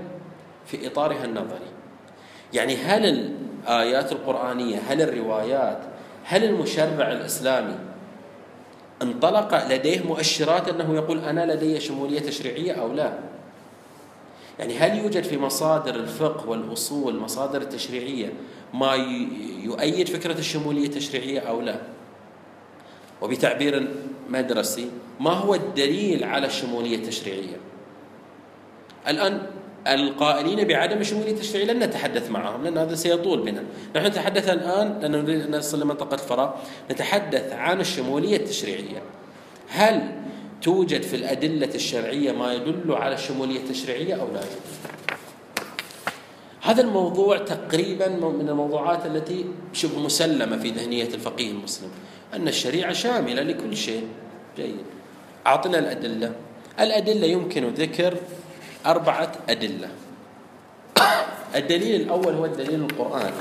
في 0.66 0.88
إطارها 0.88 1.26
النظري. 1.26 1.68
يعني 2.54 2.76
هل 2.76 3.06
الآيات 3.06 4.12
القرآنية 4.12 4.78
هل 4.78 5.02
الروايات 5.02 5.80
هل 6.24 6.44
المشرع 6.44 7.12
الإسلامي 7.12 7.76
انطلق 9.02 9.68
لديه 9.68 10.04
مؤشرات 10.04 10.68
أنه 10.68 10.96
يقول 10.96 11.20
أنا 11.20 11.54
لدي 11.54 11.80
شمولية 11.80 12.20
تشريعية 12.20 12.72
أو 12.72 12.94
لا؟ 12.94 13.14
يعني 14.60 14.78
هل 14.78 14.98
يوجد 14.98 15.24
في 15.24 15.38
مصادر 15.38 15.96
الفقه 15.96 16.50
والأصول 16.50 17.20
مصادر 17.20 17.62
التشريعية 17.62 18.34
ما 18.74 18.94
يؤيد 19.64 20.10
فكرة 20.10 20.40
الشمولية 20.40 20.86
التشريعية 20.86 21.40
أو 21.40 21.62
لا؟ 21.62 21.82
وبتعبير 23.22 23.88
مدرسي 24.30 24.90
ما 25.20 25.32
هو 25.32 25.56
الدليل 25.56 26.24
على 26.24 26.48
الشمولية 26.48 26.96
التشريعية؟ 26.96 27.58
الآن 29.08 29.42
القائلين 29.88 30.68
بعدم 30.68 30.98
الشمولية 30.98 31.32
التشريعية 31.32 31.72
لن 31.72 31.84
نتحدث 31.84 32.30
معهم 32.30 32.64
لأن 32.64 32.78
هذا 32.78 32.96
سيطول 32.96 33.42
بنا. 33.42 33.64
نحن 33.96 34.06
نتحدث 34.06 34.50
الآن 34.50 35.00
لأنه 35.02 35.18
نريد 35.22 35.42
أن 35.42 35.56
نصل 35.56 35.82
لمنطقة 35.82 36.14
الفراغ 36.14 36.50
نتحدث 36.92 37.54
عن 37.54 37.80
الشمولية 37.80 38.38
التشريعية. 38.38 39.02
هل 39.70 40.02
توجد 40.62 41.02
في 41.02 41.16
الأدلة 41.16 41.76
الشرعية 41.76 42.32
ما 42.32 42.54
يدل 42.54 42.92
على 42.92 43.16
الشمولية 43.16 43.60
التشريعية 43.60 44.14
أو 44.14 44.28
لا؟ 44.28 44.40
يوجد 44.40 44.78
هذا 46.62 46.82
الموضوع 46.82 47.38
تقريبا 47.38 48.08
من 48.08 48.50
الموضوعات 48.50 49.06
التي 49.06 49.46
شبه 49.74 50.00
مسلمة 50.00 50.58
في 50.58 50.70
ذهنية 50.70 51.08
الفقيه 51.08 51.52
المسلم. 51.52 51.90
أن 52.34 52.48
الشريعة 52.48 52.94
شاملة 52.94 53.42
لكل 53.42 53.78
شيء. 53.78 54.08
جيد. 54.58 54.86
أعطنا 55.48 55.80
الأدلة. 55.80 56.32
الأدلة 56.80 57.28
يمكن 57.28 57.68
ذكر 57.68 58.18
أربعة 58.86 59.32
أدلة. 59.50 59.90
الدليل 61.56 62.02
الأول 62.02 62.34
هو 62.34 62.46
الدليل 62.46 62.82
القرآني 62.82 63.32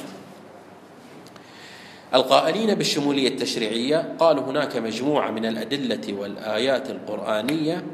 القائلين 2.15 2.75
بالشمولية 2.75 3.29
التشريعية 3.29 4.15
قالوا 4.19 4.45
هناك 4.45 4.77
مجموعة 4.77 5.31
من 5.31 5.47
الأدلة 5.47 6.15
والآيات 6.21 6.91
القرآنية 6.91 7.85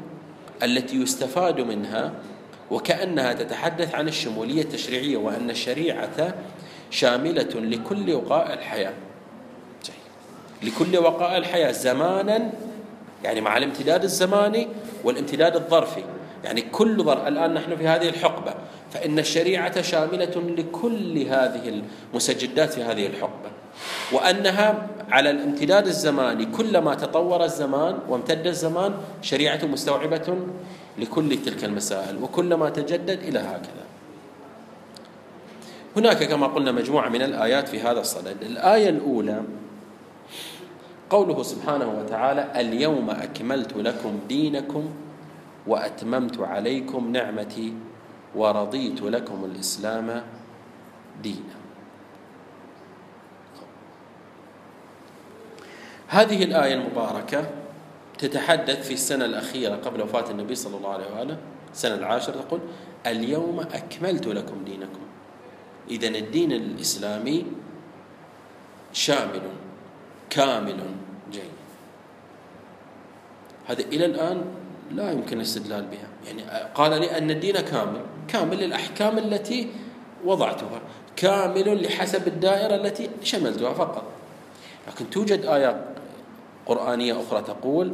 التي 0.63 0.95
يستفاد 0.95 1.61
منها 1.61 2.13
وكأنها 2.71 3.33
تتحدث 3.33 3.95
عن 3.95 4.07
الشمولية 4.07 4.61
التشريعية 4.61 5.17
وأن 5.17 5.49
الشريعة 5.49 6.33
شاملة 6.91 7.49
لكل 7.55 8.13
وقائع 8.13 8.53
الحياة. 8.53 8.93
لكل 10.63 10.97
وقائع 10.97 11.37
الحياة 11.37 11.71
زمانا 11.71 12.49
يعني 13.23 13.41
مع 13.41 13.57
الامتداد 13.57 14.03
الزماني 14.03 14.67
والامتداد 15.03 15.55
الظرفي. 15.55 16.03
يعني 16.43 16.61
كل 16.61 17.03
ظرف 17.03 17.27
الآن 17.27 17.53
نحن 17.53 17.75
في 17.75 17.87
هذه 17.87 18.09
الحقبة 18.09 18.53
فإن 18.91 19.19
الشريعة 19.19 19.81
شاملة 19.81 20.43
لكل 20.57 21.17
هذه 21.17 21.81
المسجدات 22.13 22.73
في 22.73 22.83
هذه 22.83 23.07
الحقبة. 23.07 23.49
وأنها 24.11 24.87
على 25.11 25.29
الامتداد 25.29 25.87
الزماني 25.87 26.45
كلما 26.45 26.95
تطور 26.95 27.43
الزمان 27.43 27.97
وامتد 28.09 28.47
الزمان 28.47 28.93
شريعة 29.21 29.65
مستوعبة 29.65 30.37
لكل 30.99 31.37
تلك 31.37 31.63
المسائل 31.63 32.23
وكلما 32.23 32.69
تجدد 32.69 33.19
إلى 33.23 33.39
هكذا. 33.39 33.83
هناك 35.97 36.23
كما 36.23 36.47
قلنا 36.47 36.71
مجموعة 36.71 37.09
من 37.09 37.21
الآيات 37.21 37.67
في 37.67 37.79
هذا 37.79 37.99
الصدد. 37.99 38.37
الآية 38.41 38.89
الأولى 38.89 39.41
قوله 41.13 41.43
سبحانه 41.43 41.99
وتعالى 41.99 42.61
اليوم 42.61 43.09
أكملت 43.09 43.73
لكم 43.77 44.19
دينكم 44.27 44.89
وأتممت 45.67 46.39
عليكم 46.39 47.11
نعمتي 47.11 47.73
ورضيت 48.35 49.01
لكم 49.01 49.45
الإسلام 49.45 50.23
دينا. 51.23 51.55
هذه 56.07 56.43
الآية 56.43 56.73
المباركة 56.73 57.49
تتحدث 58.17 58.87
في 58.87 58.93
السنة 58.93 59.25
الأخيرة 59.25 59.75
قبل 59.75 60.01
وفاة 60.01 60.31
النبي 60.31 60.55
صلى 60.55 60.77
الله 60.77 60.89
عليه 60.89 61.05
وآله 61.15 61.37
السنة 61.71 61.95
العاشرة 61.95 62.41
تقول 62.41 62.59
اليوم 63.05 63.59
أكملت 63.59 64.27
لكم 64.27 64.63
دينكم. 64.65 65.03
إذا 65.89 66.07
الدين 66.07 66.51
الإسلامي 66.51 67.45
شامل 68.93 69.41
كامل 70.29 71.02
هذا 73.67 73.81
إلى 73.81 74.05
الآن 74.05 74.41
لا 74.91 75.11
يمكن 75.11 75.37
الاستدلال 75.37 75.85
بها. 75.85 76.07
يعني 76.27 76.69
قال 76.75 77.01
لي 77.01 77.17
أن 77.17 77.31
الدين 77.31 77.55
كامل 77.55 78.01
كامل 78.27 78.57
للأحكام 78.57 79.17
التي 79.17 79.67
وضعتها 80.25 80.81
كامل 81.15 81.83
لحسب 81.83 82.27
الدائرة 82.27 82.75
التي 82.75 83.09
شملتها 83.23 83.73
فقط. 83.73 84.03
لكن 84.87 85.09
توجد 85.09 85.45
آيات 85.45 85.85
قرآنية 86.65 87.21
أخرى 87.21 87.41
تقول 87.41 87.93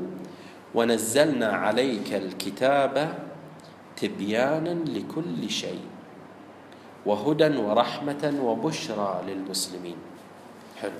ونزلنا 0.76 1.48
عليك 1.48 2.14
الكتاب 2.14 3.14
تبيانا 3.98 4.90
لكل 4.90 5.50
شيء 5.50 5.82
وهدى 7.06 7.58
ورحمة 7.58 8.34
وبشرى 8.44 9.22
للمسلمين. 9.28 9.96
حلو. 10.82 10.92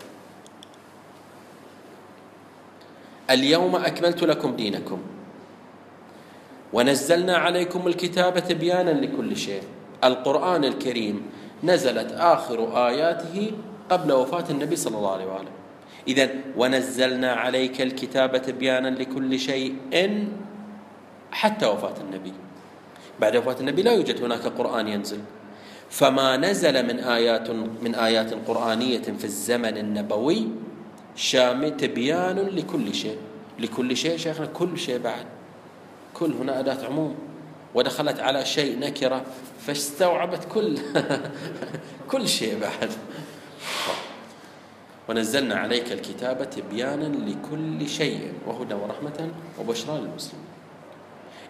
اليوم 3.30 3.76
أكملت 3.76 4.24
لكم 4.24 4.56
دينكم. 4.56 5.00
ونزلنا 6.74 7.38
عليكم 7.38 7.88
الكتاب 7.88 8.40
تبيانا 8.40 8.90
لكل 8.90 9.38
شيء. 9.38 9.62
القرآن 10.04 10.66
الكريم 10.66 11.22
نزلت 11.64 12.12
آخر 12.12 12.88
آياته 12.88 13.52
قبل 13.90 14.12
وفاة 14.12 14.46
النبي 14.50 14.76
صلى 14.76 14.98
الله 14.98 15.12
عليه 15.12 15.26
وآله. 15.26 15.52
إذا 16.08 16.30
ونزلنا 16.58 17.34
عليك 17.34 17.82
الكتاب 17.82 18.42
تبيانا 18.42 18.88
لكل 18.88 19.40
شيء 19.40 19.76
إن 19.94 20.28
حتى 21.32 21.66
وفاة 21.66 21.96
النبي. 22.02 22.34
بعد 23.20 23.36
وفاة 23.36 23.56
النبي 23.60 23.82
لا 23.82 23.92
يوجد 23.92 24.24
هناك 24.24 24.48
قرآن 24.48 24.88
ينزل. 24.88 25.20
فما 25.90 26.38
نزل 26.38 26.86
من 26.88 27.00
آيات 27.00 27.50
من 27.82 27.96
آيات 27.96 28.34
قرآنية 28.48 29.02
في 29.02 29.26
الزمن 29.26 29.78
النبوي 29.78 30.48
شامل 31.20 31.78
تبيان 31.78 32.40
لكل 32.40 32.96
شيء 32.96 33.18
لكل 33.60 33.98
شيء 33.98 34.18
شيخنا 34.18 34.46
كل 34.46 34.80
شيء 34.80 34.98
بعد. 34.98 35.26
كل 36.14 36.34
هنا 36.34 36.60
أداة 36.60 36.86
عموم. 36.86 37.16
ودخلت 37.76 38.20
على 38.20 38.46
شيء 38.46 38.80
نكرة 38.80 39.26
فاستوعبت 39.68 40.48
كل 40.54 40.78
كل 42.12 42.28
شيء 42.28 42.60
بعد. 42.60 42.92
ونزلنا 45.10 45.56
عليك 45.56 45.92
الكتاب 45.92 46.50
تبيانا 46.50 47.06
لكل 47.06 47.90
شيء 47.90 48.34
وهدى 48.48 48.74
ورحمة 48.74 49.32
وبشرى 49.60 49.98
للمسلمين. 50.00 50.46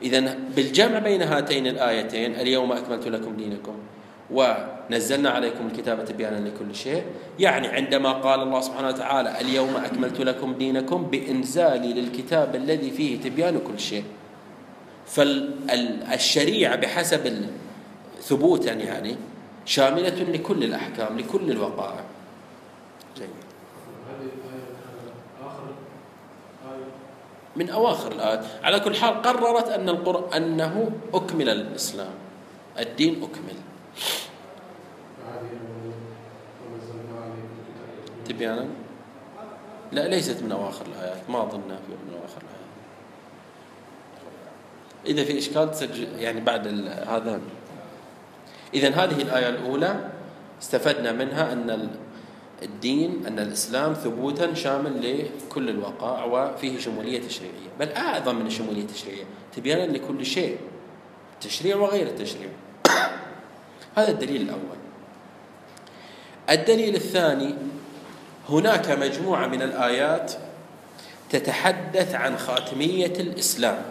إذا 0.02 0.38
بالجمع 0.56 1.00
بين 1.00 1.22
هاتين 1.22 1.68
الآيتين 1.68 2.36
اليوم 2.36 2.72
أكملت 2.72 3.08
لكم 3.08 3.38
دينكم. 3.38 3.76
ونزلنا 4.32 5.30
عليكم 5.30 5.68
الكتاب 5.68 6.06
تبيانا 6.06 6.50
لكل 6.50 6.76
شيء. 6.76 7.04
يعني 7.40 7.68
عندما 7.68 8.12
قال 8.12 8.40
الله 8.42 8.62
سبحانه 8.62 8.88
وتعالى 8.88 9.42
اليوم 9.42 9.76
أكملت 9.76 10.20
لكم 10.22 10.54
دينكم 10.54 11.04
بإنزالي 11.04 11.94
للكتاب 11.94 12.56
الذي 12.56 12.92
فيه 12.92 13.22
تبيان 13.22 13.60
كل 13.68 13.80
شيء. 13.80 14.04
فالشريعة 15.08 16.76
بحسب 16.76 17.46
ثبوتا 18.22 18.74
يعني 18.74 19.16
شاملة 19.66 20.24
لكل 20.24 20.64
الأحكام 20.64 21.20
لكل 21.20 21.52
الوقائع. 21.52 22.04
جيد. 23.18 23.30
من 27.56 27.70
أواخر 27.70 28.12
الآيات. 28.12 28.46
على 28.64 28.80
كل 28.80 28.96
حال 28.96 29.22
قررت 29.22 29.70
أن 29.70 29.90
القرآن 29.90 30.44
أنه 30.44 30.92
أكمل 31.14 31.50
الإسلام. 31.50 32.14
الدين 32.80 33.14
أكمل. 33.24 33.69
تبيانا؟ 38.26 38.68
لا 39.92 40.08
ليست 40.08 40.44
من 40.44 40.52
أواخر 40.52 40.86
الآيات. 40.86 41.30
ما 41.30 41.44
أظنها 41.44 41.80
من 42.08 42.14
أواخر 42.14 42.42
الآيات. 42.42 42.60
إذا 45.06 45.24
في 45.24 45.38
إشكال 45.38 45.72
تسجل 45.72 46.08
يعني 46.20 46.42
بعد 46.42 46.68
هذا. 46.88 47.42
إذا 48.74 48.90
هذه 48.90 49.22
الآية 49.22 49.50
الأولى 49.50 50.10
استفدنا 50.62 51.12
منها 51.12 51.54
أن 51.54 51.90
الدين 52.62 53.26
أن 53.28 53.40
الإسلام 53.40 53.94
ثبوتا 53.94 54.54
شامل 54.54 55.26
لكل 55.48 55.70
الوقائع 55.70 56.24
وفيه 56.24 56.80
شمولية 56.80 57.22
تشريعية. 57.22 57.70
بل 57.80 57.92
أعظم 57.92 58.36
من 58.36 58.46
الشمولية 58.46 58.82
التشريعية. 58.82 59.24
تبيانا 59.56 59.92
لكل 59.92 60.26
شيء. 60.26 60.58
التشريع 61.34 61.76
وغير 61.76 62.08
التشريع. 62.08 62.50
هذا 63.96 64.12
الدليل 64.12 64.42
الأول. 64.42 64.80
الدليل 66.50 66.96
الثاني 66.96 67.56
هناك 68.50 68.90
مجموعة 68.90 69.48
من 69.48 69.62
الآيات 69.62 70.34
تتحدث 71.30 72.16
عن 72.16 72.38
خاتمية 72.38 73.14
الإسلام 73.20 73.82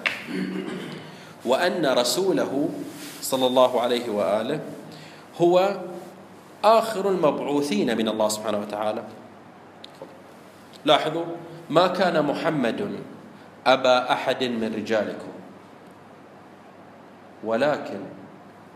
وأن 1.45 1.87
رسوله 1.87 2.69
صلى 3.23 3.47
الله 3.47 3.81
عليه 3.81 4.11
وآله 4.11 4.61
هو 5.41 5.81
آخر 6.65 7.11
المبعوثين 7.11 7.97
من 7.97 8.09
الله 8.09 8.29
سبحانه 8.29 8.59
وتعالى. 8.59 9.05
لاحظوا 10.85 11.25
ما 11.71 11.87
كان 11.87 12.25
محمد 12.25 12.99
أبا 13.67 14.13
أحد 14.13 14.45
من 14.45 14.75
رجالكم 14.75 15.29
ولكن 17.45 18.01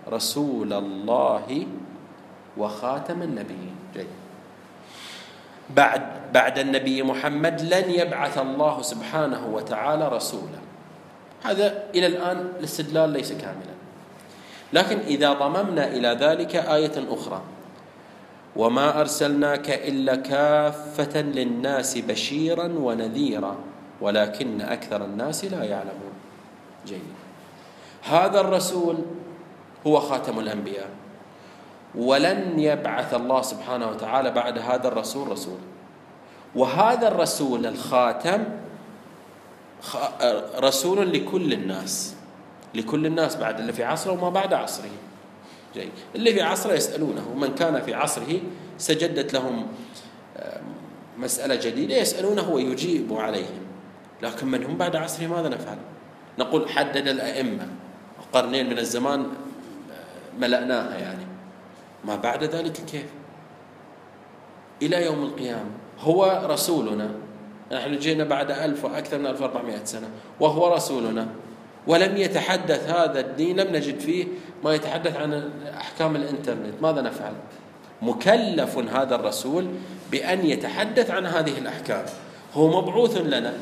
رسول 0.08 0.72
الله 0.72 1.66
وخاتم 2.56 3.22
النبيين. 3.22 3.76
جيد. 3.94 4.06
بعد 5.76 6.02
بعد 6.32 6.58
النبي 6.58 7.02
محمد 7.02 7.60
لن 7.60 7.90
يبعث 7.90 8.38
الله 8.38 8.82
سبحانه 8.82 9.46
وتعالى 9.46 10.08
رسولا. 10.08 10.60
هذا 11.42 11.84
إلى 11.94 12.06
الآن 12.06 12.52
الاستدلال 12.58 13.10
ليس 13.10 13.32
كاملا. 13.32 13.74
لكن 14.72 14.98
إذا 14.98 15.32
ضممنا 15.32 15.88
إلى 15.88 16.08
ذلك 16.08 16.56
آية 16.56 16.96
أخرى 17.08 17.40
وما 18.56 19.00
أرسلناك 19.00 19.70
إلا 19.70 20.16
كافة 20.16 21.20
للناس 21.20 21.98
بشيرا 21.98 22.68
ونذيرا 22.68 23.56
ولكن 24.00 24.60
أكثر 24.60 25.04
الناس 25.04 25.44
لا 25.44 25.64
يعلمون. 25.64 26.14
جيد. 26.86 27.12
هذا 28.02 28.40
الرسول 28.40 28.96
هو 29.86 30.00
خاتم 30.00 30.38
الأنبياء. 30.38 30.88
ولن 31.94 32.58
يبعث 32.58 33.14
الله 33.14 33.42
سبحانه 33.42 33.88
وتعالى 33.88 34.30
بعد 34.30 34.58
هذا 34.58 34.88
الرسول 34.88 35.28
رسول. 35.28 35.58
وهذا 36.54 37.08
الرسول 37.08 37.66
الخاتم 37.66 38.44
رسول 40.56 41.12
لكل 41.12 41.52
الناس. 41.52 42.14
لكل 42.74 43.06
الناس 43.06 43.36
بعد 43.36 43.60
اللي 43.60 43.72
في 43.72 43.84
عصره 43.84 44.12
وما 44.12 44.30
بعد 44.30 44.52
عصره. 44.52 44.90
جيد 45.74 45.90
اللي 46.14 46.32
في 46.32 46.42
عصره 46.42 46.72
يسألونه. 46.72 47.34
من 47.34 47.54
كان 47.54 47.82
في 47.82 47.94
عصره 47.94 48.40
سجدت 48.78 49.34
لهم 49.34 49.66
مسألة 51.18 51.54
جديدة 51.54 51.94
يسألونه 51.96 52.50
ويجيب 52.50 53.12
عليهم. 53.12 53.62
لكن 54.22 54.46
من 54.46 54.64
هم 54.64 54.76
بعد 54.76 54.96
عصره 54.96 55.26
ماذا 55.26 55.48
نفعل؟ 55.48 55.78
نقول 56.38 56.68
حدد 56.68 57.08
الأئمة. 57.08 57.66
قرنين 58.32 58.70
من 58.70 58.78
الزمان 58.78 59.26
ملأناها 60.40 60.98
يعني. 60.98 61.26
ما 62.04 62.16
بعد 62.16 62.44
ذلك 62.44 62.72
كيف؟ 62.72 63.06
إلى 64.82 65.04
يوم 65.04 65.22
القيامة. 65.22 65.70
هو 66.00 66.42
رسولنا. 66.50 67.10
نحن 67.72 67.98
جينا 67.98 68.24
بعد 68.24 68.50
ألف 68.50 68.84
وأكثر 68.84 69.18
من 69.18 69.26
1400 69.26 69.84
سنة. 69.84 70.08
وهو 70.40 70.74
رسولنا. 70.74 71.26
ولم 71.86 72.16
يتحدث 72.16 72.90
هذا 72.90 73.20
الدين. 73.20 73.60
لم 73.60 73.76
نجد 73.76 73.98
فيه 73.98 74.24
ما 74.64 74.74
يتحدث 74.74 75.16
عن 75.16 75.50
أحكام 75.76 76.16
الإنترنت. 76.16 76.82
ماذا 76.82 77.00
نفعل؟ 77.00 77.32
مكلف 78.02 78.78
هذا 78.78 79.14
الرسول 79.14 79.66
بأن 80.10 80.46
يتحدث 80.46 81.10
عن 81.10 81.26
هذه 81.26 81.58
الأحكام. 81.58 82.04
هو 82.54 82.82
مبعوث 82.82 83.16
لنا. 83.16 83.54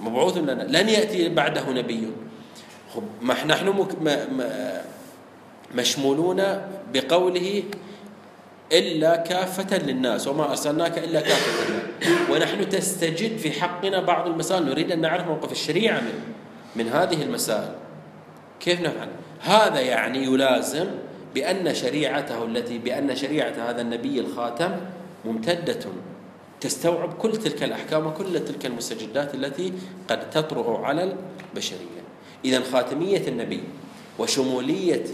مبعوث 0.00 0.36
لنا. 0.36 0.62
لن 0.62 0.88
يأتي 0.88 1.28
بعده 1.28 1.70
نبي. 1.70 2.12
نحن 3.22 3.86
مشمولون 5.74 6.42
بقوله 6.94 7.62
إلا 8.72 9.16
كافة 9.16 9.78
للناس 9.78 10.28
وما 10.28 10.50
أرسلناك 10.50 10.98
إلا 10.98 11.20
كافة 11.20 11.70
للناس. 11.70 12.30
ونحن 12.30 12.68
تستجد 12.68 13.36
في 13.38 13.52
حقنا 13.52 14.00
بعض 14.00 14.26
المسائل. 14.26 14.64
نريد 14.66 14.92
أن 14.92 15.00
نعرف 15.00 15.26
موقف 15.26 15.52
الشريعة 15.52 16.00
من, 16.00 16.20
من 16.76 16.88
هذه 16.88 17.22
المسائل. 17.22 17.74
كيف 18.60 18.80
نفعل؟ 18.80 19.08
هذا 19.40 19.80
يعني 19.80 20.24
يلازم 20.24 20.86
بأن 21.34 21.74
شريعته 21.74 22.44
التي 22.44 22.78
بأن 22.78 23.16
شريعة 23.16 23.54
هذا 23.70 23.80
النبي 23.82 24.20
الخاتم 24.20 24.70
ممتدة. 25.24 25.80
تستوعب 26.60 27.12
كل 27.12 27.32
تلك 27.32 27.62
الأحكام 27.62 28.06
وكل 28.06 28.44
تلك 28.44 28.66
المستجدات 28.66 29.34
التي 29.34 29.72
قد 30.08 30.30
تطرأ 30.30 30.86
على 30.86 31.16
البشرية. 31.52 32.02
إذا 32.44 32.60
خاتمية 32.60 33.28
النبي 33.28 33.60
وشمولية 34.18 35.06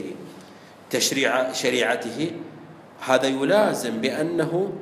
تشريع 0.93 1.53
شريعته. 1.53 2.31
هذا 3.07 3.27
يلازم 3.27 4.01
بأنه 4.01 4.73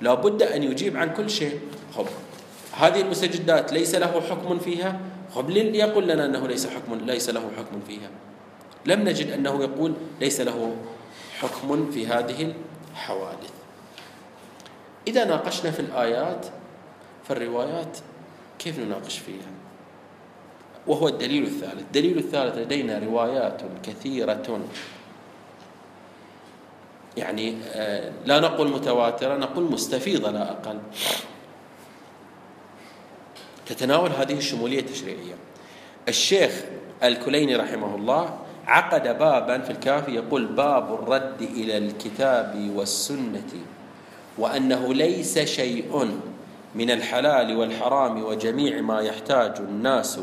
لا 0.00 0.14
بد 0.14 0.42
أن 0.42 0.62
يجيب 0.62 0.96
عن 0.96 1.12
كل 1.12 1.30
شيء. 1.30 1.60
خب 1.96 2.06
هذه 2.72 3.00
المستجدات 3.00 3.72
ليس 3.72 3.94
له 3.94 4.20
حكم 4.20 4.58
فيها؟ 4.58 5.00
خب 5.34 5.50
يقول 5.50 6.08
لنا 6.08 6.24
أنه 6.24 6.48
ليس 6.48 6.66
حكم 6.66 6.94
ليس 6.94 7.30
له 7.30 7.40
حكم 7.40 7.80
فيها. 7.86 8.10
لم 8.86 9.00
نجد 9.00 9.30
أنه 9.30 9.62
يقول 9.62 9.94
ليس 10.20 10.40
له 10.40 10.76
حكم 11.40 11.90
في 11.90 12.06
هذه 12.06 12.54
الحوادث. 12.92 13.52
إذا 15.08 15.24
ناقشنا 15.24 15.70
في 15.70 15.80
الآيات 15.80 16.46
فالروايات 17.28 17.98
كيف 18.58 18.78
نناقش 18.78 19.18
فيها؟ 19.18 19.63
وهو 20.86 21.08
الدليل 21.08 21.42
الثالث. 21.42 21.80
الدليل 21.80 22.18
الثالث 22.18 22.58
لدينا 22.58 22.98
روايات 22.98 23.62
كثيرة. 23.82 24.60
يعني 27.16 27.56
آه، 27.72 28.12
لا 28.26 28.40
نقول 28.40 28.68
متواترة 28.68 29.36
نقول 29.36 29.64
مستفيضة 29.64 30.30
لا 30.30 30.50
أقل. 30.50 30.78
تتناول 33.66 34.10
هذه 34.10 34.38
الشمولية 34.38 34.80
التشريعية. 34.80 35.34
الشيخ 36.08 36.64
الكليني 37.02 37.56
رحمه 37.56 37.94
الله 37.94 38.38
عقد 38.66 39.18
بابا 39.18 39.58
في 39.58 39.70
الكافي 39.70 40.14
يقول 40.14 40.46
باب 40.46 40.94
الرد 40.94 41.42
إلى 41.42 41.78
الكتاب 41.78 42.70
والسنة 42.74 43.50
وأنه 44.38 44.94
ليس 44.94 45.38
شيء 45.38 46.18
من 46.74 46.90
الحلال 46.90 47.56
والحرام 47.56 48.22
وجميع 48.22 48.80
ما 48.80 49.00
يحتاج 49.00 49.56
الناس 49.58 50.20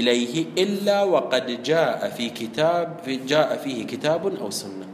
إليه 0.00 0.46
إلا 0.58 1.02
وقد 1.02 1.62
جاء 1.62 2.10
في 2.10 2.30
كتاب 2.30 3.00
جاء 3.06 3.56
فيه 3.56 3.86
كتاب 3.86 4.36
أو 4.36 4.50
سنة. 4.50 4.86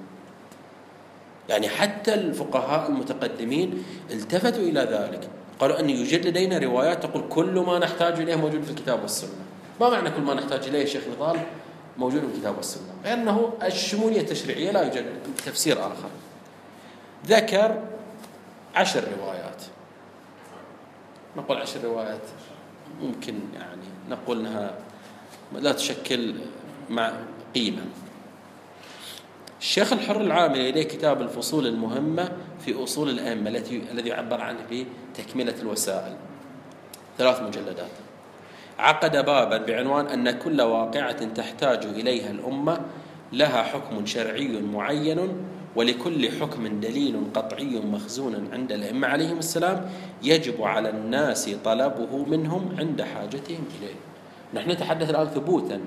يعني 1.48 1.68
حتى 1.68 2.14
الفقهاء 2.14 2.90
المتقدمين 2.90 3.84
التفتوا 4.10 4.62
إلى 4.62 4.80
ذلك. 4.80 5.28
قالوا 5.58 5.80
أن 5.80 5.90
يوجد 5.90 6.26
لدينا 6.26 6.58
روايات 6.58 7.02
تقول 7.02 7.24
كل 7.28 7.58
ما 7.66 7.78
نحتاج 7.78 8.20
إليه 8.20 8.36
موجود 8.36 8.62
في 8.62 8.70
الكتاب 8.70 9.02
والسنة. 9.02 9.42
ما 9.80 9.90
معنى 9.90 10.10
كل 10.10 10.22
ما 10.22 10.34
نحتاج 10.34 10.68
إليه 10.68 10.84
شيخ 10.84 11.02
نضال؟ 11.16 11.40
موجود 11.98 12.20
في 12.20 12.26
الكتاب 12.26 12.56
والسنة. 12.56 12.92
لأنه 13.04 13.52
الشمولية 13.62 14.20
التشريعية 14.20 14.70
لا 14.70 14.82
يوجد 14.82 15.04
تفسير 15.46 15.78
آخر. 15.78 16.08
ذكر 17.26 17.82
عشر 18.74 19.04
روايات. 19.18 19.62
نقول 21.36 21.56
عشر 21.56 21.84
روايات 21.84 22.22
ممكن 23.02 23.34
يعني 23.54 23.82
نقول 24.10 24.38
إنها 24.38 24.74
لا 25.60 25.72
تشكل 25.72 26.34
مع 26.90 27.12
قيمة. 27.54 27.82
الشيخ 29.60 29.92
الحر 29.92 30.20
العامل 30.20 30.68
لديه 30.68 30.82
كتاب 30.82 31.22
الفصول 31.22 31.66
المهمة 31.66 32.32
في 32.64 32.84
أصول 32.84 33.08
الأئمة 33.08 33.50
التي 33.50 33.82
الذي 33.92 34.08
يعبر 34.08 34.40
عنه 34.40 34.86
بتكملة 35.12 35.54
الوسائل. 35.62 36.16
ثلاث 37.18 37.42
مجلدات. 37.42 37.90
عقد 38.78 39.12
بابا 39.12 39.56
بعنوان 39.56 40.06
أن 40.06 40.30
كل 40.30 40.60
واقعة 40.60 41.24
تحتاج 41.24 41.84
إليها 41.84 42.30
الأمة 42.30 42.80
لها 43.32 43.62
حكم 43.62 44.06
شرعي 44.06 44.48
معين 44.48 45.44
ولكل 45.76 46.30
حكم 46.40 46.80
دليل 46.80 47.20
قطعي 47.34 47.80
مخزون 47.80 48.48
عند 48.52 48.72
الأئمة. 48.72 49.08
عليهم 49.08 49.38
السلام 49.38 49.90
يجب 50.22 50.62
على 50.62 50.90
الناس 50.90 51.50
طلبه 51.64 52.24
منهم 52.24 52.76
عند 52.78 53.02
حاجتهم 53.02 53.64
إليه. 53.78 54.11
نحن 54.54 54.70
نتحدث 54.70 55.10
الآن 55.10 55.26
ثبوتا. 55.26 55.80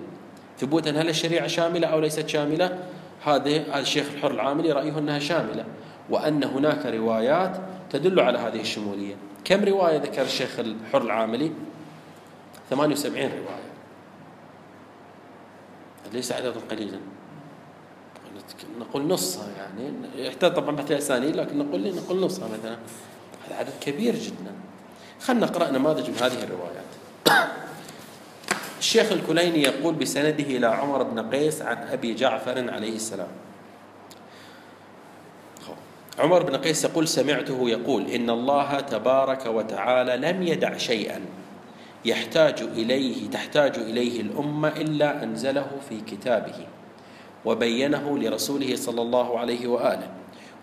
ثبوتا 0.59 0.89
هل 0.89 1.09
الشريعة 1.09 1.47
شاملة 1.47 1.87
أو 1.87 1.99
ليست 1.99 2.27
شاملة؟ 2.27 2.79
هذا 3.25 3.79
الشيخ 3.79 4.05
الحر 4.13 4.31
العاملي 4.31 4.71
رأيه 4.71 4.99
أنها 4.99 5.19
شاملة 5.19 5.65
وأن 6.09 6.43
هناك 6.43 6.85
روايات 6.85 7.57
تدل 7.91 8.19
على 8.19 8.39
هذه 8.39 8.61
الشمولية. 8.61 9.15
كم 9.43 9.63
رواية 9.63 9.97
ذكر 9.97 10.21
الشيخ 10.21 10.59
الحر 10.59 11.01
العاملي؟ 11.01 11.51
78 12.69 13.29
رواية. 13.29 13.65
ليس 16.13 16.31
عدد 16.31 16.53
قليلا. 16.71 16.99
نقول 18.79 19.07
نصها 19.07 19.47
يعني. 19.57 19.93
يحتاج 20.15 20.53
طبعا 20.53 20.75
بحث 20.75 20.91
أسانيد 20.91 21.35
لكن 21.35 21.57
نقول 21.57 21.95
نقول 21.95 22.19
نصها 22.19 22.47
مثلا. 22.47 22.77
هذا 23.47 23.55
عدد 23.55 23.73
كبير 23.81 24.15
جدا. 24.15 24.51
خلنا 25.21 25.45
نقرأ 25.45 25.71
نماذج 25.71 26.09
من 26.09 26.15
هذه 26.15 26.43
الروايات. 26.43 26.85
الشيخ 28.85 29.11
الكليني 29.11 29.61
يقول 29.61 29.95
بسنده 29.95 30.43
إلى 30.43 30.67
عمر 30.67 31.03
بن 31.03 31.19
قيس 31.19 31.61
عن 31.61 31.77
أبي 31.77 32.13
جعفر 32.13 32.71
عليه 32.71 32.95
السلام. 32.95 33.27
عمر 36.19 36.43
بن 36.43 36.55
قيس 36.55 36.85
يقول 36.85 37.07
سمعته 37.07 37.69
يقول 37.69 38.07
إن 38.07 38.29
الله 38.29 38.79
تبارك 38.79 39.45
وتعالى 39.45 40.17
لم 40.17 40.43
يدع 40.43 40.77
شيئا 40.77 41.21
يحتاج 42.05 42.61
اليه 42.61 43.29
تحتاج 43.29 43.75
إليه 43.77 44.21
الأمة 44.21 44.67
إلا 44.67 45.23
أنزله 45.23 45.67
في 45.89 46.01
كتابه 46.01 46.67
وبينه 47.45 48.17
لرسوله 48.17 48.75
صلى 48.75 49.01
الله 49.01 49.39
عليه 49.39 49.67
وآله 49.67 50.11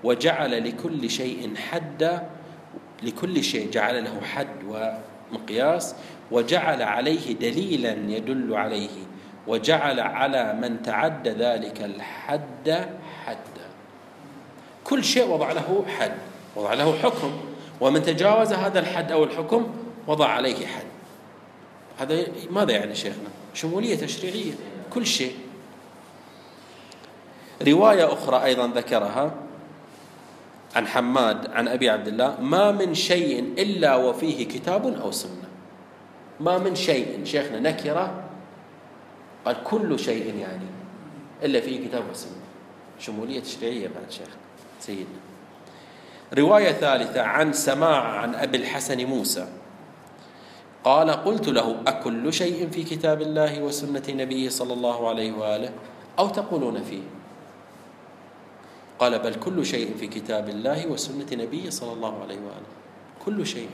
وجعل 0.05 0.69
لكل 0.69 1.11
شيء 1.11 1.57
حدا 1.57 2.27
لكل 3.03 3.45
شيء 3.45 3.71
جعل 3.71 4.05
له 4.05 4.21
حد 4.21 4.65
ومقياس 5.33 5.95
وجعل 6.31 6.83
عليه 6.83 7.33
دليلا 7.33 7.93
يدل 7.93 8.55
عليه 8.55 8.91
وجعل 9.47 10.01
على 10.01 10.53
من 10.53 10.83
تعد 10.83 11.29
ذلك 11.29 11.81
الحد 11.81 12.89
حدا 13.25 13.69
كل 14.85 15.05
شيء 15.05 15.29
وضع 15.29 15.53
له 15.53 15.85
حد 15.99 16.13
وضع 16.57 16.75
له 16.75 16.99
حكم 16.99 17.33
ومن 17.81 18.03
تجاوز 18.03 18.53
هذا 18.53 18.79
الحد 18.79 19.13
أو 19.13 19.25
الحكم 19.25 19.75
وضع 20.07 20.29
عليه 20.29 20.67
حد. 20.67 20.87
هذا 21.99 22.27
ماذا 22.51 22.73
يعني 22.73 22.95
شيخنا؟ 22.95 23.29
شمولية 23.55 23.97
تشريعية 23.97 24.53
كل 24.91 25.07
شيء. 25.07 25.35
رواية 27.69 28.13
أخرى 28.13 28.45
أيضا 28.45 28.67
ذكرها. 28.67 29.35
عن 30.77 30.87
حماد 30.87 31.51
عن 31.51 31.69
أبي 31.69 31.91
عبد 31.91 32.09
الله 32.09 32.41
ما 32.41 32.73
من 32.73 32.95
شيء 32.95 33.55
إلا 33.59 33.97
وفيه 33.97 34.49
كتاب 34.49 34.87
أو 34.87 35.11
سنة. 35.11 35.49
ما 36.41 36.59
من 36.59 36.75
شيء. 36.75 37.25
شيخنا 37.25 37.61
نكرة 37.61 38.25
قال 39.45 39.57
كل 39.65 39.99
شيء 39.99 40.35
يعني 40.39 40.67
إلا 41.43 41.61
فيه 41.61 41.89
كتاب 41.89 42.03
وسنة 42.11 42.43
شمولية 42.99 43.41
تشريعية 43.41 43.89
بعد 43.89 44.11
شيخ 44.11 44.29
سيدنا. 44.81 45.23
رواية 46.39 46.73
ثالثة 46.73 47.23
عن 47.23 47.53
سماع 47.53 48.03
عن 48.03 48.35
أبي 48.35 48.57
الحسن 48.57 49.05
موسى. 49.05 49.49
قال 50.85 51.11
قلت 51.11 51.49
له 51.49 51.77
أكل 51.87 52.33
شيء 52.33 52.69
في 52.71 52.83
كتاب 52.83 53.23
الله 53.23 53.63
وسنة 53.63 54.03
نبيه 54.09 54.49
صلى 54.49 54.73
الله 54.73 55.09
عليه 55.09 55.33
وآله 55.33 55.73
أو 56.19 56.29
تقولون 56.29 56.83
فيه؟ 56.83 57.03
قال 59.03 59.19
بل 59.19 59.35
كل 59.35 59.67
شيء 59.67 59.95
في 59.99 60.07
كتاب 60.07 60.49
الله 60.49 60.87
وسنة 60.87 61.27
نبيه 61.33 61.71
صلى 61.71 61.93
الله 61.93 62.23
عليه 62.23 62.39
وآله. 62.39 62.71
كل 63.25 63.47
شيء. 63.47 63.69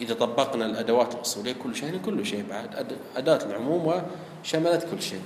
إذا 0.00 0.14
طبقنا 0.14 0.66
الأدوات 0.66 1.14
الأصولية 1.14 1.52
كل 1.62 1.74
شيء 1.74 1.98
كل 2.04 2.26
شيء 2.26 2.44
بعد. 2.50 2.96
أداة 3.16 3.44
العموم 3.46 4.02
وشملت 4.42 4.86
كل 4.90 5.02
شيء. 5.02 5.22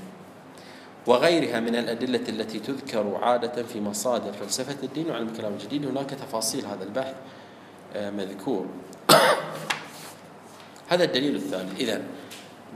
وغيرها 1.07 1.61
من 1.61 1.77
الأدلة 1.77 2.25
التي 2.29 2.59
تذكر 2.59 3.19
عادة 3.23 3.63
في 3.63 3.81
مصادر 3.81 4.33
فلسفة 4.33 4.77
الدين 4.83 5.11
وعلم 5.11 5.29
الكلام 5.29 5.53
الجديد 5.53 5.87
هناك 5.87 6.11
تفاصيل 6.11 6.67
هذا 6.67 6.85
البحث 6.85 7.15
آه، 7.95 8.11
مذكور. 8.11 8.67
هذا 10.89 11.05
الدليل 11.05 11.37
الثالث 11.37 11.81
إذا 11.81 12.03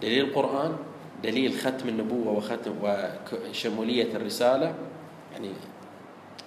دليل 0.03 0.25
القرآن 0.25 0.77
دليل 1.23 1.59
ختم 1.59 1.89
النبوة 1.89 2.33
وختم 2.33 2.73
وشمولية 2.83 4.17
الرسالة 4.17 4.75
يعني 5.37 5.53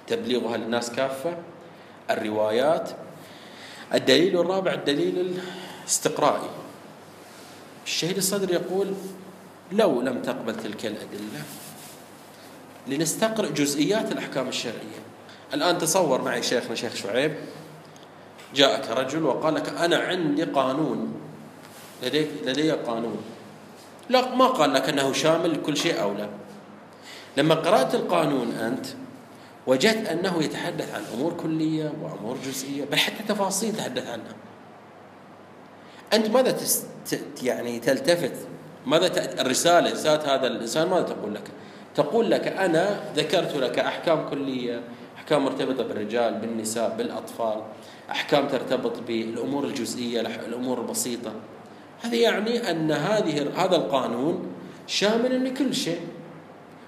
تبليغها 0.07 0.57
للناس 0.57 0.91
كافة. 0.91 1.37
الروايات. 2.09 2.89
الدليل 3.93 4.39
الرابع 4.39 4.73
الدليل 4.73 5.39
الاستقرائي. 5.85 6.49
الشهيد 7.85 8.17
الصدر 8.17 8.53
يقول 8.53 8.93
لو 9.71 10.01
لم 10.01 10.21
تقبل 10.21 10.55
تلك 10.55 10.85
الأدلة 10.85 11.43
لنستقرئ 12.87 13.51
جزئيات 13.51 14.11
الأحكام 14.11 14.47
الشرعية. 14.47 15.01
الآن 15.53 15.77
تصور 15.77 16.21
معي 16.21 16.43
شيخنا 16.43 16.75
شيخ 16.75 16.95
شعيب 16.95 17.35
جاءك 18.55 18.89
رجل 18.89 19.23
وقال 19.23 19.55
لك 19.55 19.69
أنا 19.69 19.97
عندي 19.97 20.43
قانون 20.43 21.21
لديك 22.03 22.29
لدي 22.45 22.71
قانون. 22.71 23.21
لا 24.09 24.35
ما 24.35 24.47
قال 24.47 24.73
لك 24.73 24.89
أنه 24.89 25.13
شامل 25.13 25.61
كل 25.61 25.77
شيء 25.77 26.01
أو 26.01 26.13
لا. 26.13 26.29
لما 27.39 27.55
قرأت 27.55 27.95
القانون 27.95 28.51
أنت 28.51 28.85
وجدت 29.67 30.07
أنه 30.07 30.43
يتحدث 30.43 30.95
عن 30.95 31.01
أمور 31.13 31.33
كلية 31.33 31.93
وأمور 32.01 32.37
جزئية 32.45 32.85
بل 32.85 32.97
حتى 32.97 33.23
تفاصيل 33.27 33.75
تحدث 33.75 34.07
عنها. 34.07 34.35
أنت 36.13 36.29
ماذا 36.29 36.51
تست 36.51 36.87
يعني 37.43 37.79
تلتفت؟ 37.79 38.33
ماذا 38.85 39.41
الرسالة 39.41 39.91
ذات 39.93 40.25
هذا 40.25 40.47
الإنسان 40.47 40.89
ماذا 40.89 41.01
تقول 41.01 41.35
لك؟ 41.35 41.43
تقول 41.95 42.31
لك 42.31 42.47
أنا 42.47 42.99
ذكرت 43.15 43.55
لك 43.55 43.79
أحكام 43.79 44.29
كلية 44.29 44.81
أحكام 45.17 45.45
مرتبطة 45.45 45.83
بالرجال 45.83 46.33
بالنساء 46.33 46.95
بالأطفال 46.97 47.61
أحكام 48.11 48.47
ترتبط 48.47 48.99
بالأمور 49.07 49.63
الجزئية 49.63 50.21
الأمور 50.21 50.81
البسيطة. 50.81 51.31
هذا 52.01 52.15
يعني 52.15 52.71
أن 52.71 52.91
هذه 52.91 53.47
هذا 53.55 53.75
القانون 53.75 54.47
شامل 54.87 55.45
لكل 55.45 55.75
شيء. 55.75 55.99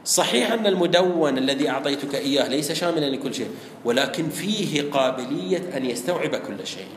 صحيح 0.06 0.52
أن 0.52 0.68
المدون 0.68 1.38
الذي 1.38 1.70
أعطيتك 1.70 2.16
إياه 2.16 2.48
ليس 2.48 2.72
شاملا 2.72 3.10
لكل 3.10 3.34
شيء 3.34 3.50
ولكن 3.86 4.30
فيه 4.30 4.92
قابلية 4.92 5.78
أن 5.78 5.86
يستوعب 5.86 6.36
كل 6.36 6.68
شيء. 6.68 6.88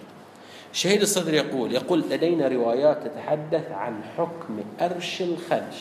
شهيد 0.73 1.01
الصدر 1.01 1.35
يقول 1.35 1.73
يقول 1.73 2.05
لدينا 2.11 2.49
روايات 2.49 2.99
تتحدث 3.07 3.71
عن 3.71 4.01
حكم 4.17 4.61
أرش 4.81 5.23
الخدش. 5.23 5.77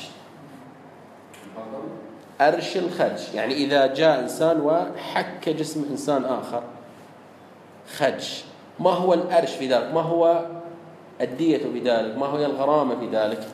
أرش 2.41 2.77
الخدش 2.77 3.33
يعني 3.33 3.53
إذا 3.53 3.93
جاء 3.93 4.19
إنسان 4.19 4.61
وحك 4.61 5.49
جسم 5.49 5.85
إنسان 5.91 6.25
آخر 6.25 6.63
خدش. 7.97 8.43
ما 8.79 8.89
هو 8.89 9.13
الأرش 9.13 9.51
في 9.51 9.67
ذلك؟ 9.67 9.93
ما 9.93 10.01
هو 10.01 10.45
الدية 11.21 11.57
في 11.57 11.79
ذلك؟ 11.79 12.17
ما 12.17 12.25
هي 12.25 12.45
الغرامة 12.45 12.99
في 12.99 13.17
ذلك؟ 13.17 13.47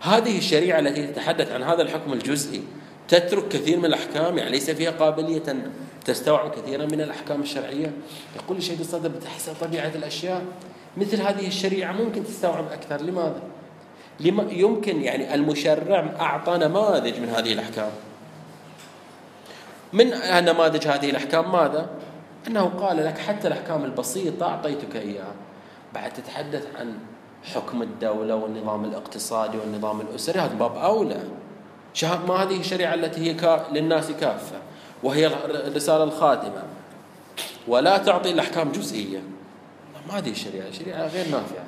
هذه 0.00 0.38
الشريعة 0.38 0.78
التي 0.78 1.06
تتحدث 1.06 1.52
عن 1.52 1.62
هذا 1.62 1.82
الحكم 1.82 2.12
الجزئي. 2.12 2.62
تترك 3.08 3.48
كثير 3.48 3.78
من 3.78 3.84
الأحكام 3.84 4.38
يعني 4.38 4.50
ليس 4.50 4.70
فيها 4.70 4.90
قابلية 4.90 5.42
تستوعب 6.04 6.50
كثيرا 6.50 6.84
من 6.84 7.00
الأحكام 7.00 7.42
الشرعية. 7.42 7.92
يقول 8.36 8.56
الشيخ 8.56 8.80
الصدر 8.80 9.08
بتحسن 9.08 9.52
طبيعة 9.60 9.92
الأشياء 9.94 10.44
مثل 10.96 11.20
هذه 11.20 11.46
الشريعة 11.46 11.92
ممكن 11.92 12.24
تستوعب 12.24 12.64
أكثر. 12.72 13.00
لماذا؟ 13.00 13.42
لما 14.20 14.46
يمكن 14.50 15.02
يعني 15.02 15.34
المشرع 15.34 16.14
أعطى 16.20 16.58
نماذج 16.58 17.20
من 17.20 17.28
هذه 17.28 17.52
الأحكام. 17.52 17.90
من 19.92 20.10
نماذج 20.44 20.88
هذه 20.88 21.10
الأحكام؟ 21.10 21.52
ماذا؟ 21.52 21.90
أنه 22.46 22.64
قال 22.64 22.96
لك 22.96 23.18
حتى 23.18 23.48
الأحكام 23.48 23.84
البسيطة 23.84 24.46
أعطيتك 24.46 24.96
إياها. 24.96 25.34
بعد 25.94 26.12
تتحدث 26.12 26.66
عن 26.78 26.94
حكم 27.54 27.82
الدولة 27.82 28.34
والنظام 28.34 28.84
الاقتصادي 28.84 29.58
والنظام 29.58 30.00
الأسري 30.00 30.40
هذا 30.40 30.54
باب 30.54 30.76
أولى. 30.76 31.20
ما 32.04 32.34
هذه 32.34 32.60
الشريعة 32.60 32.94
التي 32.94 33.20
هي 33.20 33.64
للناس 33.72 34.10
كافة 34.10 34.56
وهي 35.02 35.26
الرسالة 35.66 36.04
الخاتمة 36.04 36.62
ولا 37.68 37.98
تعطي 37.98 38.30
الأحكام 38.30 38.72
جزئية. 38.72 39.22
ما 40.08 40.18
هذه 40.18 40.30
الشريعة؟ 40.30 40.68
الشريعة 40.68 41.06
غير 41.06 41.24
نافعة. 41.24 41.64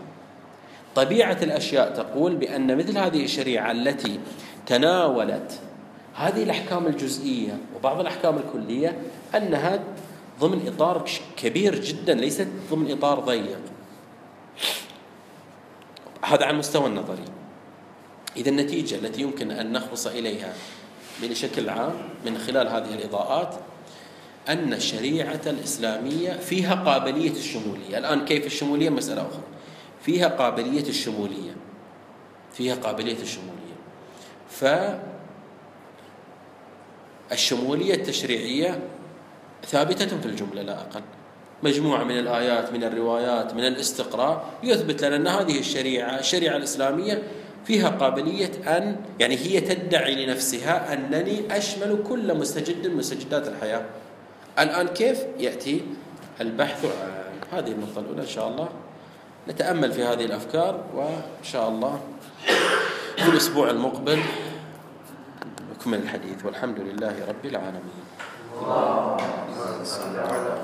طبيعة 0.95 1.39
الأشياء 1.43 1.95
تقول 1.95 2.37
بأن 2.37 2.77
مثل 2.77 2.99
هذه 2.99 3.25
الشريعة 3.25 3.71
التي 3.71 4.21
تناولت 4.67 5.61
هذه 6.15 6.43
الأحكام 6.43 6.87
الجزئية 6.87 7.59
وبعض 7.77 8.01
الأحكام 8.01 8.37
الكلية 8.37 8.99
أنها 9.37 9.81
ضمن 10.41 10.69
إطار 10.69 11.05
كبير 11.37 11.75
جدا 11.81 12.15
ليست 12.15 12.49
ضمن 12.71 12.93
إطار 12.93 13.21
ضيق. 13.21 13.61
هذا 16.25 16.45
على 16.45 16.51
المستوى 16.51 16.87
النظري. 16.87 17.25
إذا 18.37 18.51
النتيجة 18.51 18.95
التي 18.95 19.23
يمكن 19.23 19.51
أن 19.51 19.73
نخلص 19.73 20.07
إليها 20.07 20.55
بشكل 21.23 21.69
عام 21.69 21.93
من 22.27 22.39
خلال 22.39 22.69
هذه 22.69 22.95
الإضاءات 22.95 23.55
أن 24.49 24.73
الشريعة 24.73 25.41
الإسلامية 25.47 26.33
فيها 26.33 26.75
قابلية 26.75 27.31
الشمولية. 27.31 27.99
الآن 27.99 28.25
كيف 28.25 28.47
الشمولية؟ 28.47 28.91
مسألة 28.91 29.23
أخرى. 29.23 29.43
فيها 30.03 30.29
قابلية 30.29 30.89
الشمولية. 30.89 31.57
فيها 32.53 32.75
قابلية 32.75 33.23
الشمولية. 33.23 33.59
ف 34.51 34.65
الشمولية 37.33 37.95
التشريعية 37.95 38.81
ثابتة 39.67 40.21
في 40.21 40.27
الجملة 40.27 40.63
لا 40.63 40.81
أقل. 40.81 41.03
مجموعة 41.63 42.05
من 42.05 42.19
الآيات 42.19 42.73
من 42.73 42.85
الروايات 42.85 43.55
من 43.55 43.65
الاستقراء 43.67 44.45
يثبت 44.63 45.05
لنا 45.05 45.17
أن 45.17 45.27
هذه 45.27 45.59
الشريعة 45.59 46.19
الشريعة 46.19 46.57
الإسلامية 46.57 47.23
فيها 47.65 47.89
قابلية 47.89 48.51
أن 48.67 48.97
يعني 49.21 49.37
هي 49.37 49.61
تدعي 49.61 50.27
لنفسها 50.27 50.93
أنني 50.93 51.57
أشمل 51.57 52.03
كل 52.09 52.39
مستجد 52.39 52.87
من 52.87 52.97
مستجدات 52.97 53.49
الحياة. 53.49 53.85
الآن 54.59 54.89
كيف 54.89 55.25
يأتي 55.39 55.85
البحث 56.41 56.85
عن 56.85 57.59
هذه 57.59 57.73
النقطة 57.73 58.01
الأولى 58.01 58.23
إن 58.23 58.27
شاء 58.27 58.49
الله 58.49 58.69
نتأمل 59.49 59.93
في 59.93 60.05
هذه 60.05 60.25
الأفكار 60.25 60.85
وإن 60.95 61.43
شاء 61.43 61.69
الله 61.69 62.01
في 63.17 63.29
الأسبوع 63.29 63.71
المقبل 63.71 64.19
نكمل 65.73 65.99
الحديث. 65.99 66.45
والحمد 66.45 66.81
لله 66.81 67.15
رب 67.29 67.45
العالمين. 67.45 67.99
على 68.63 70.59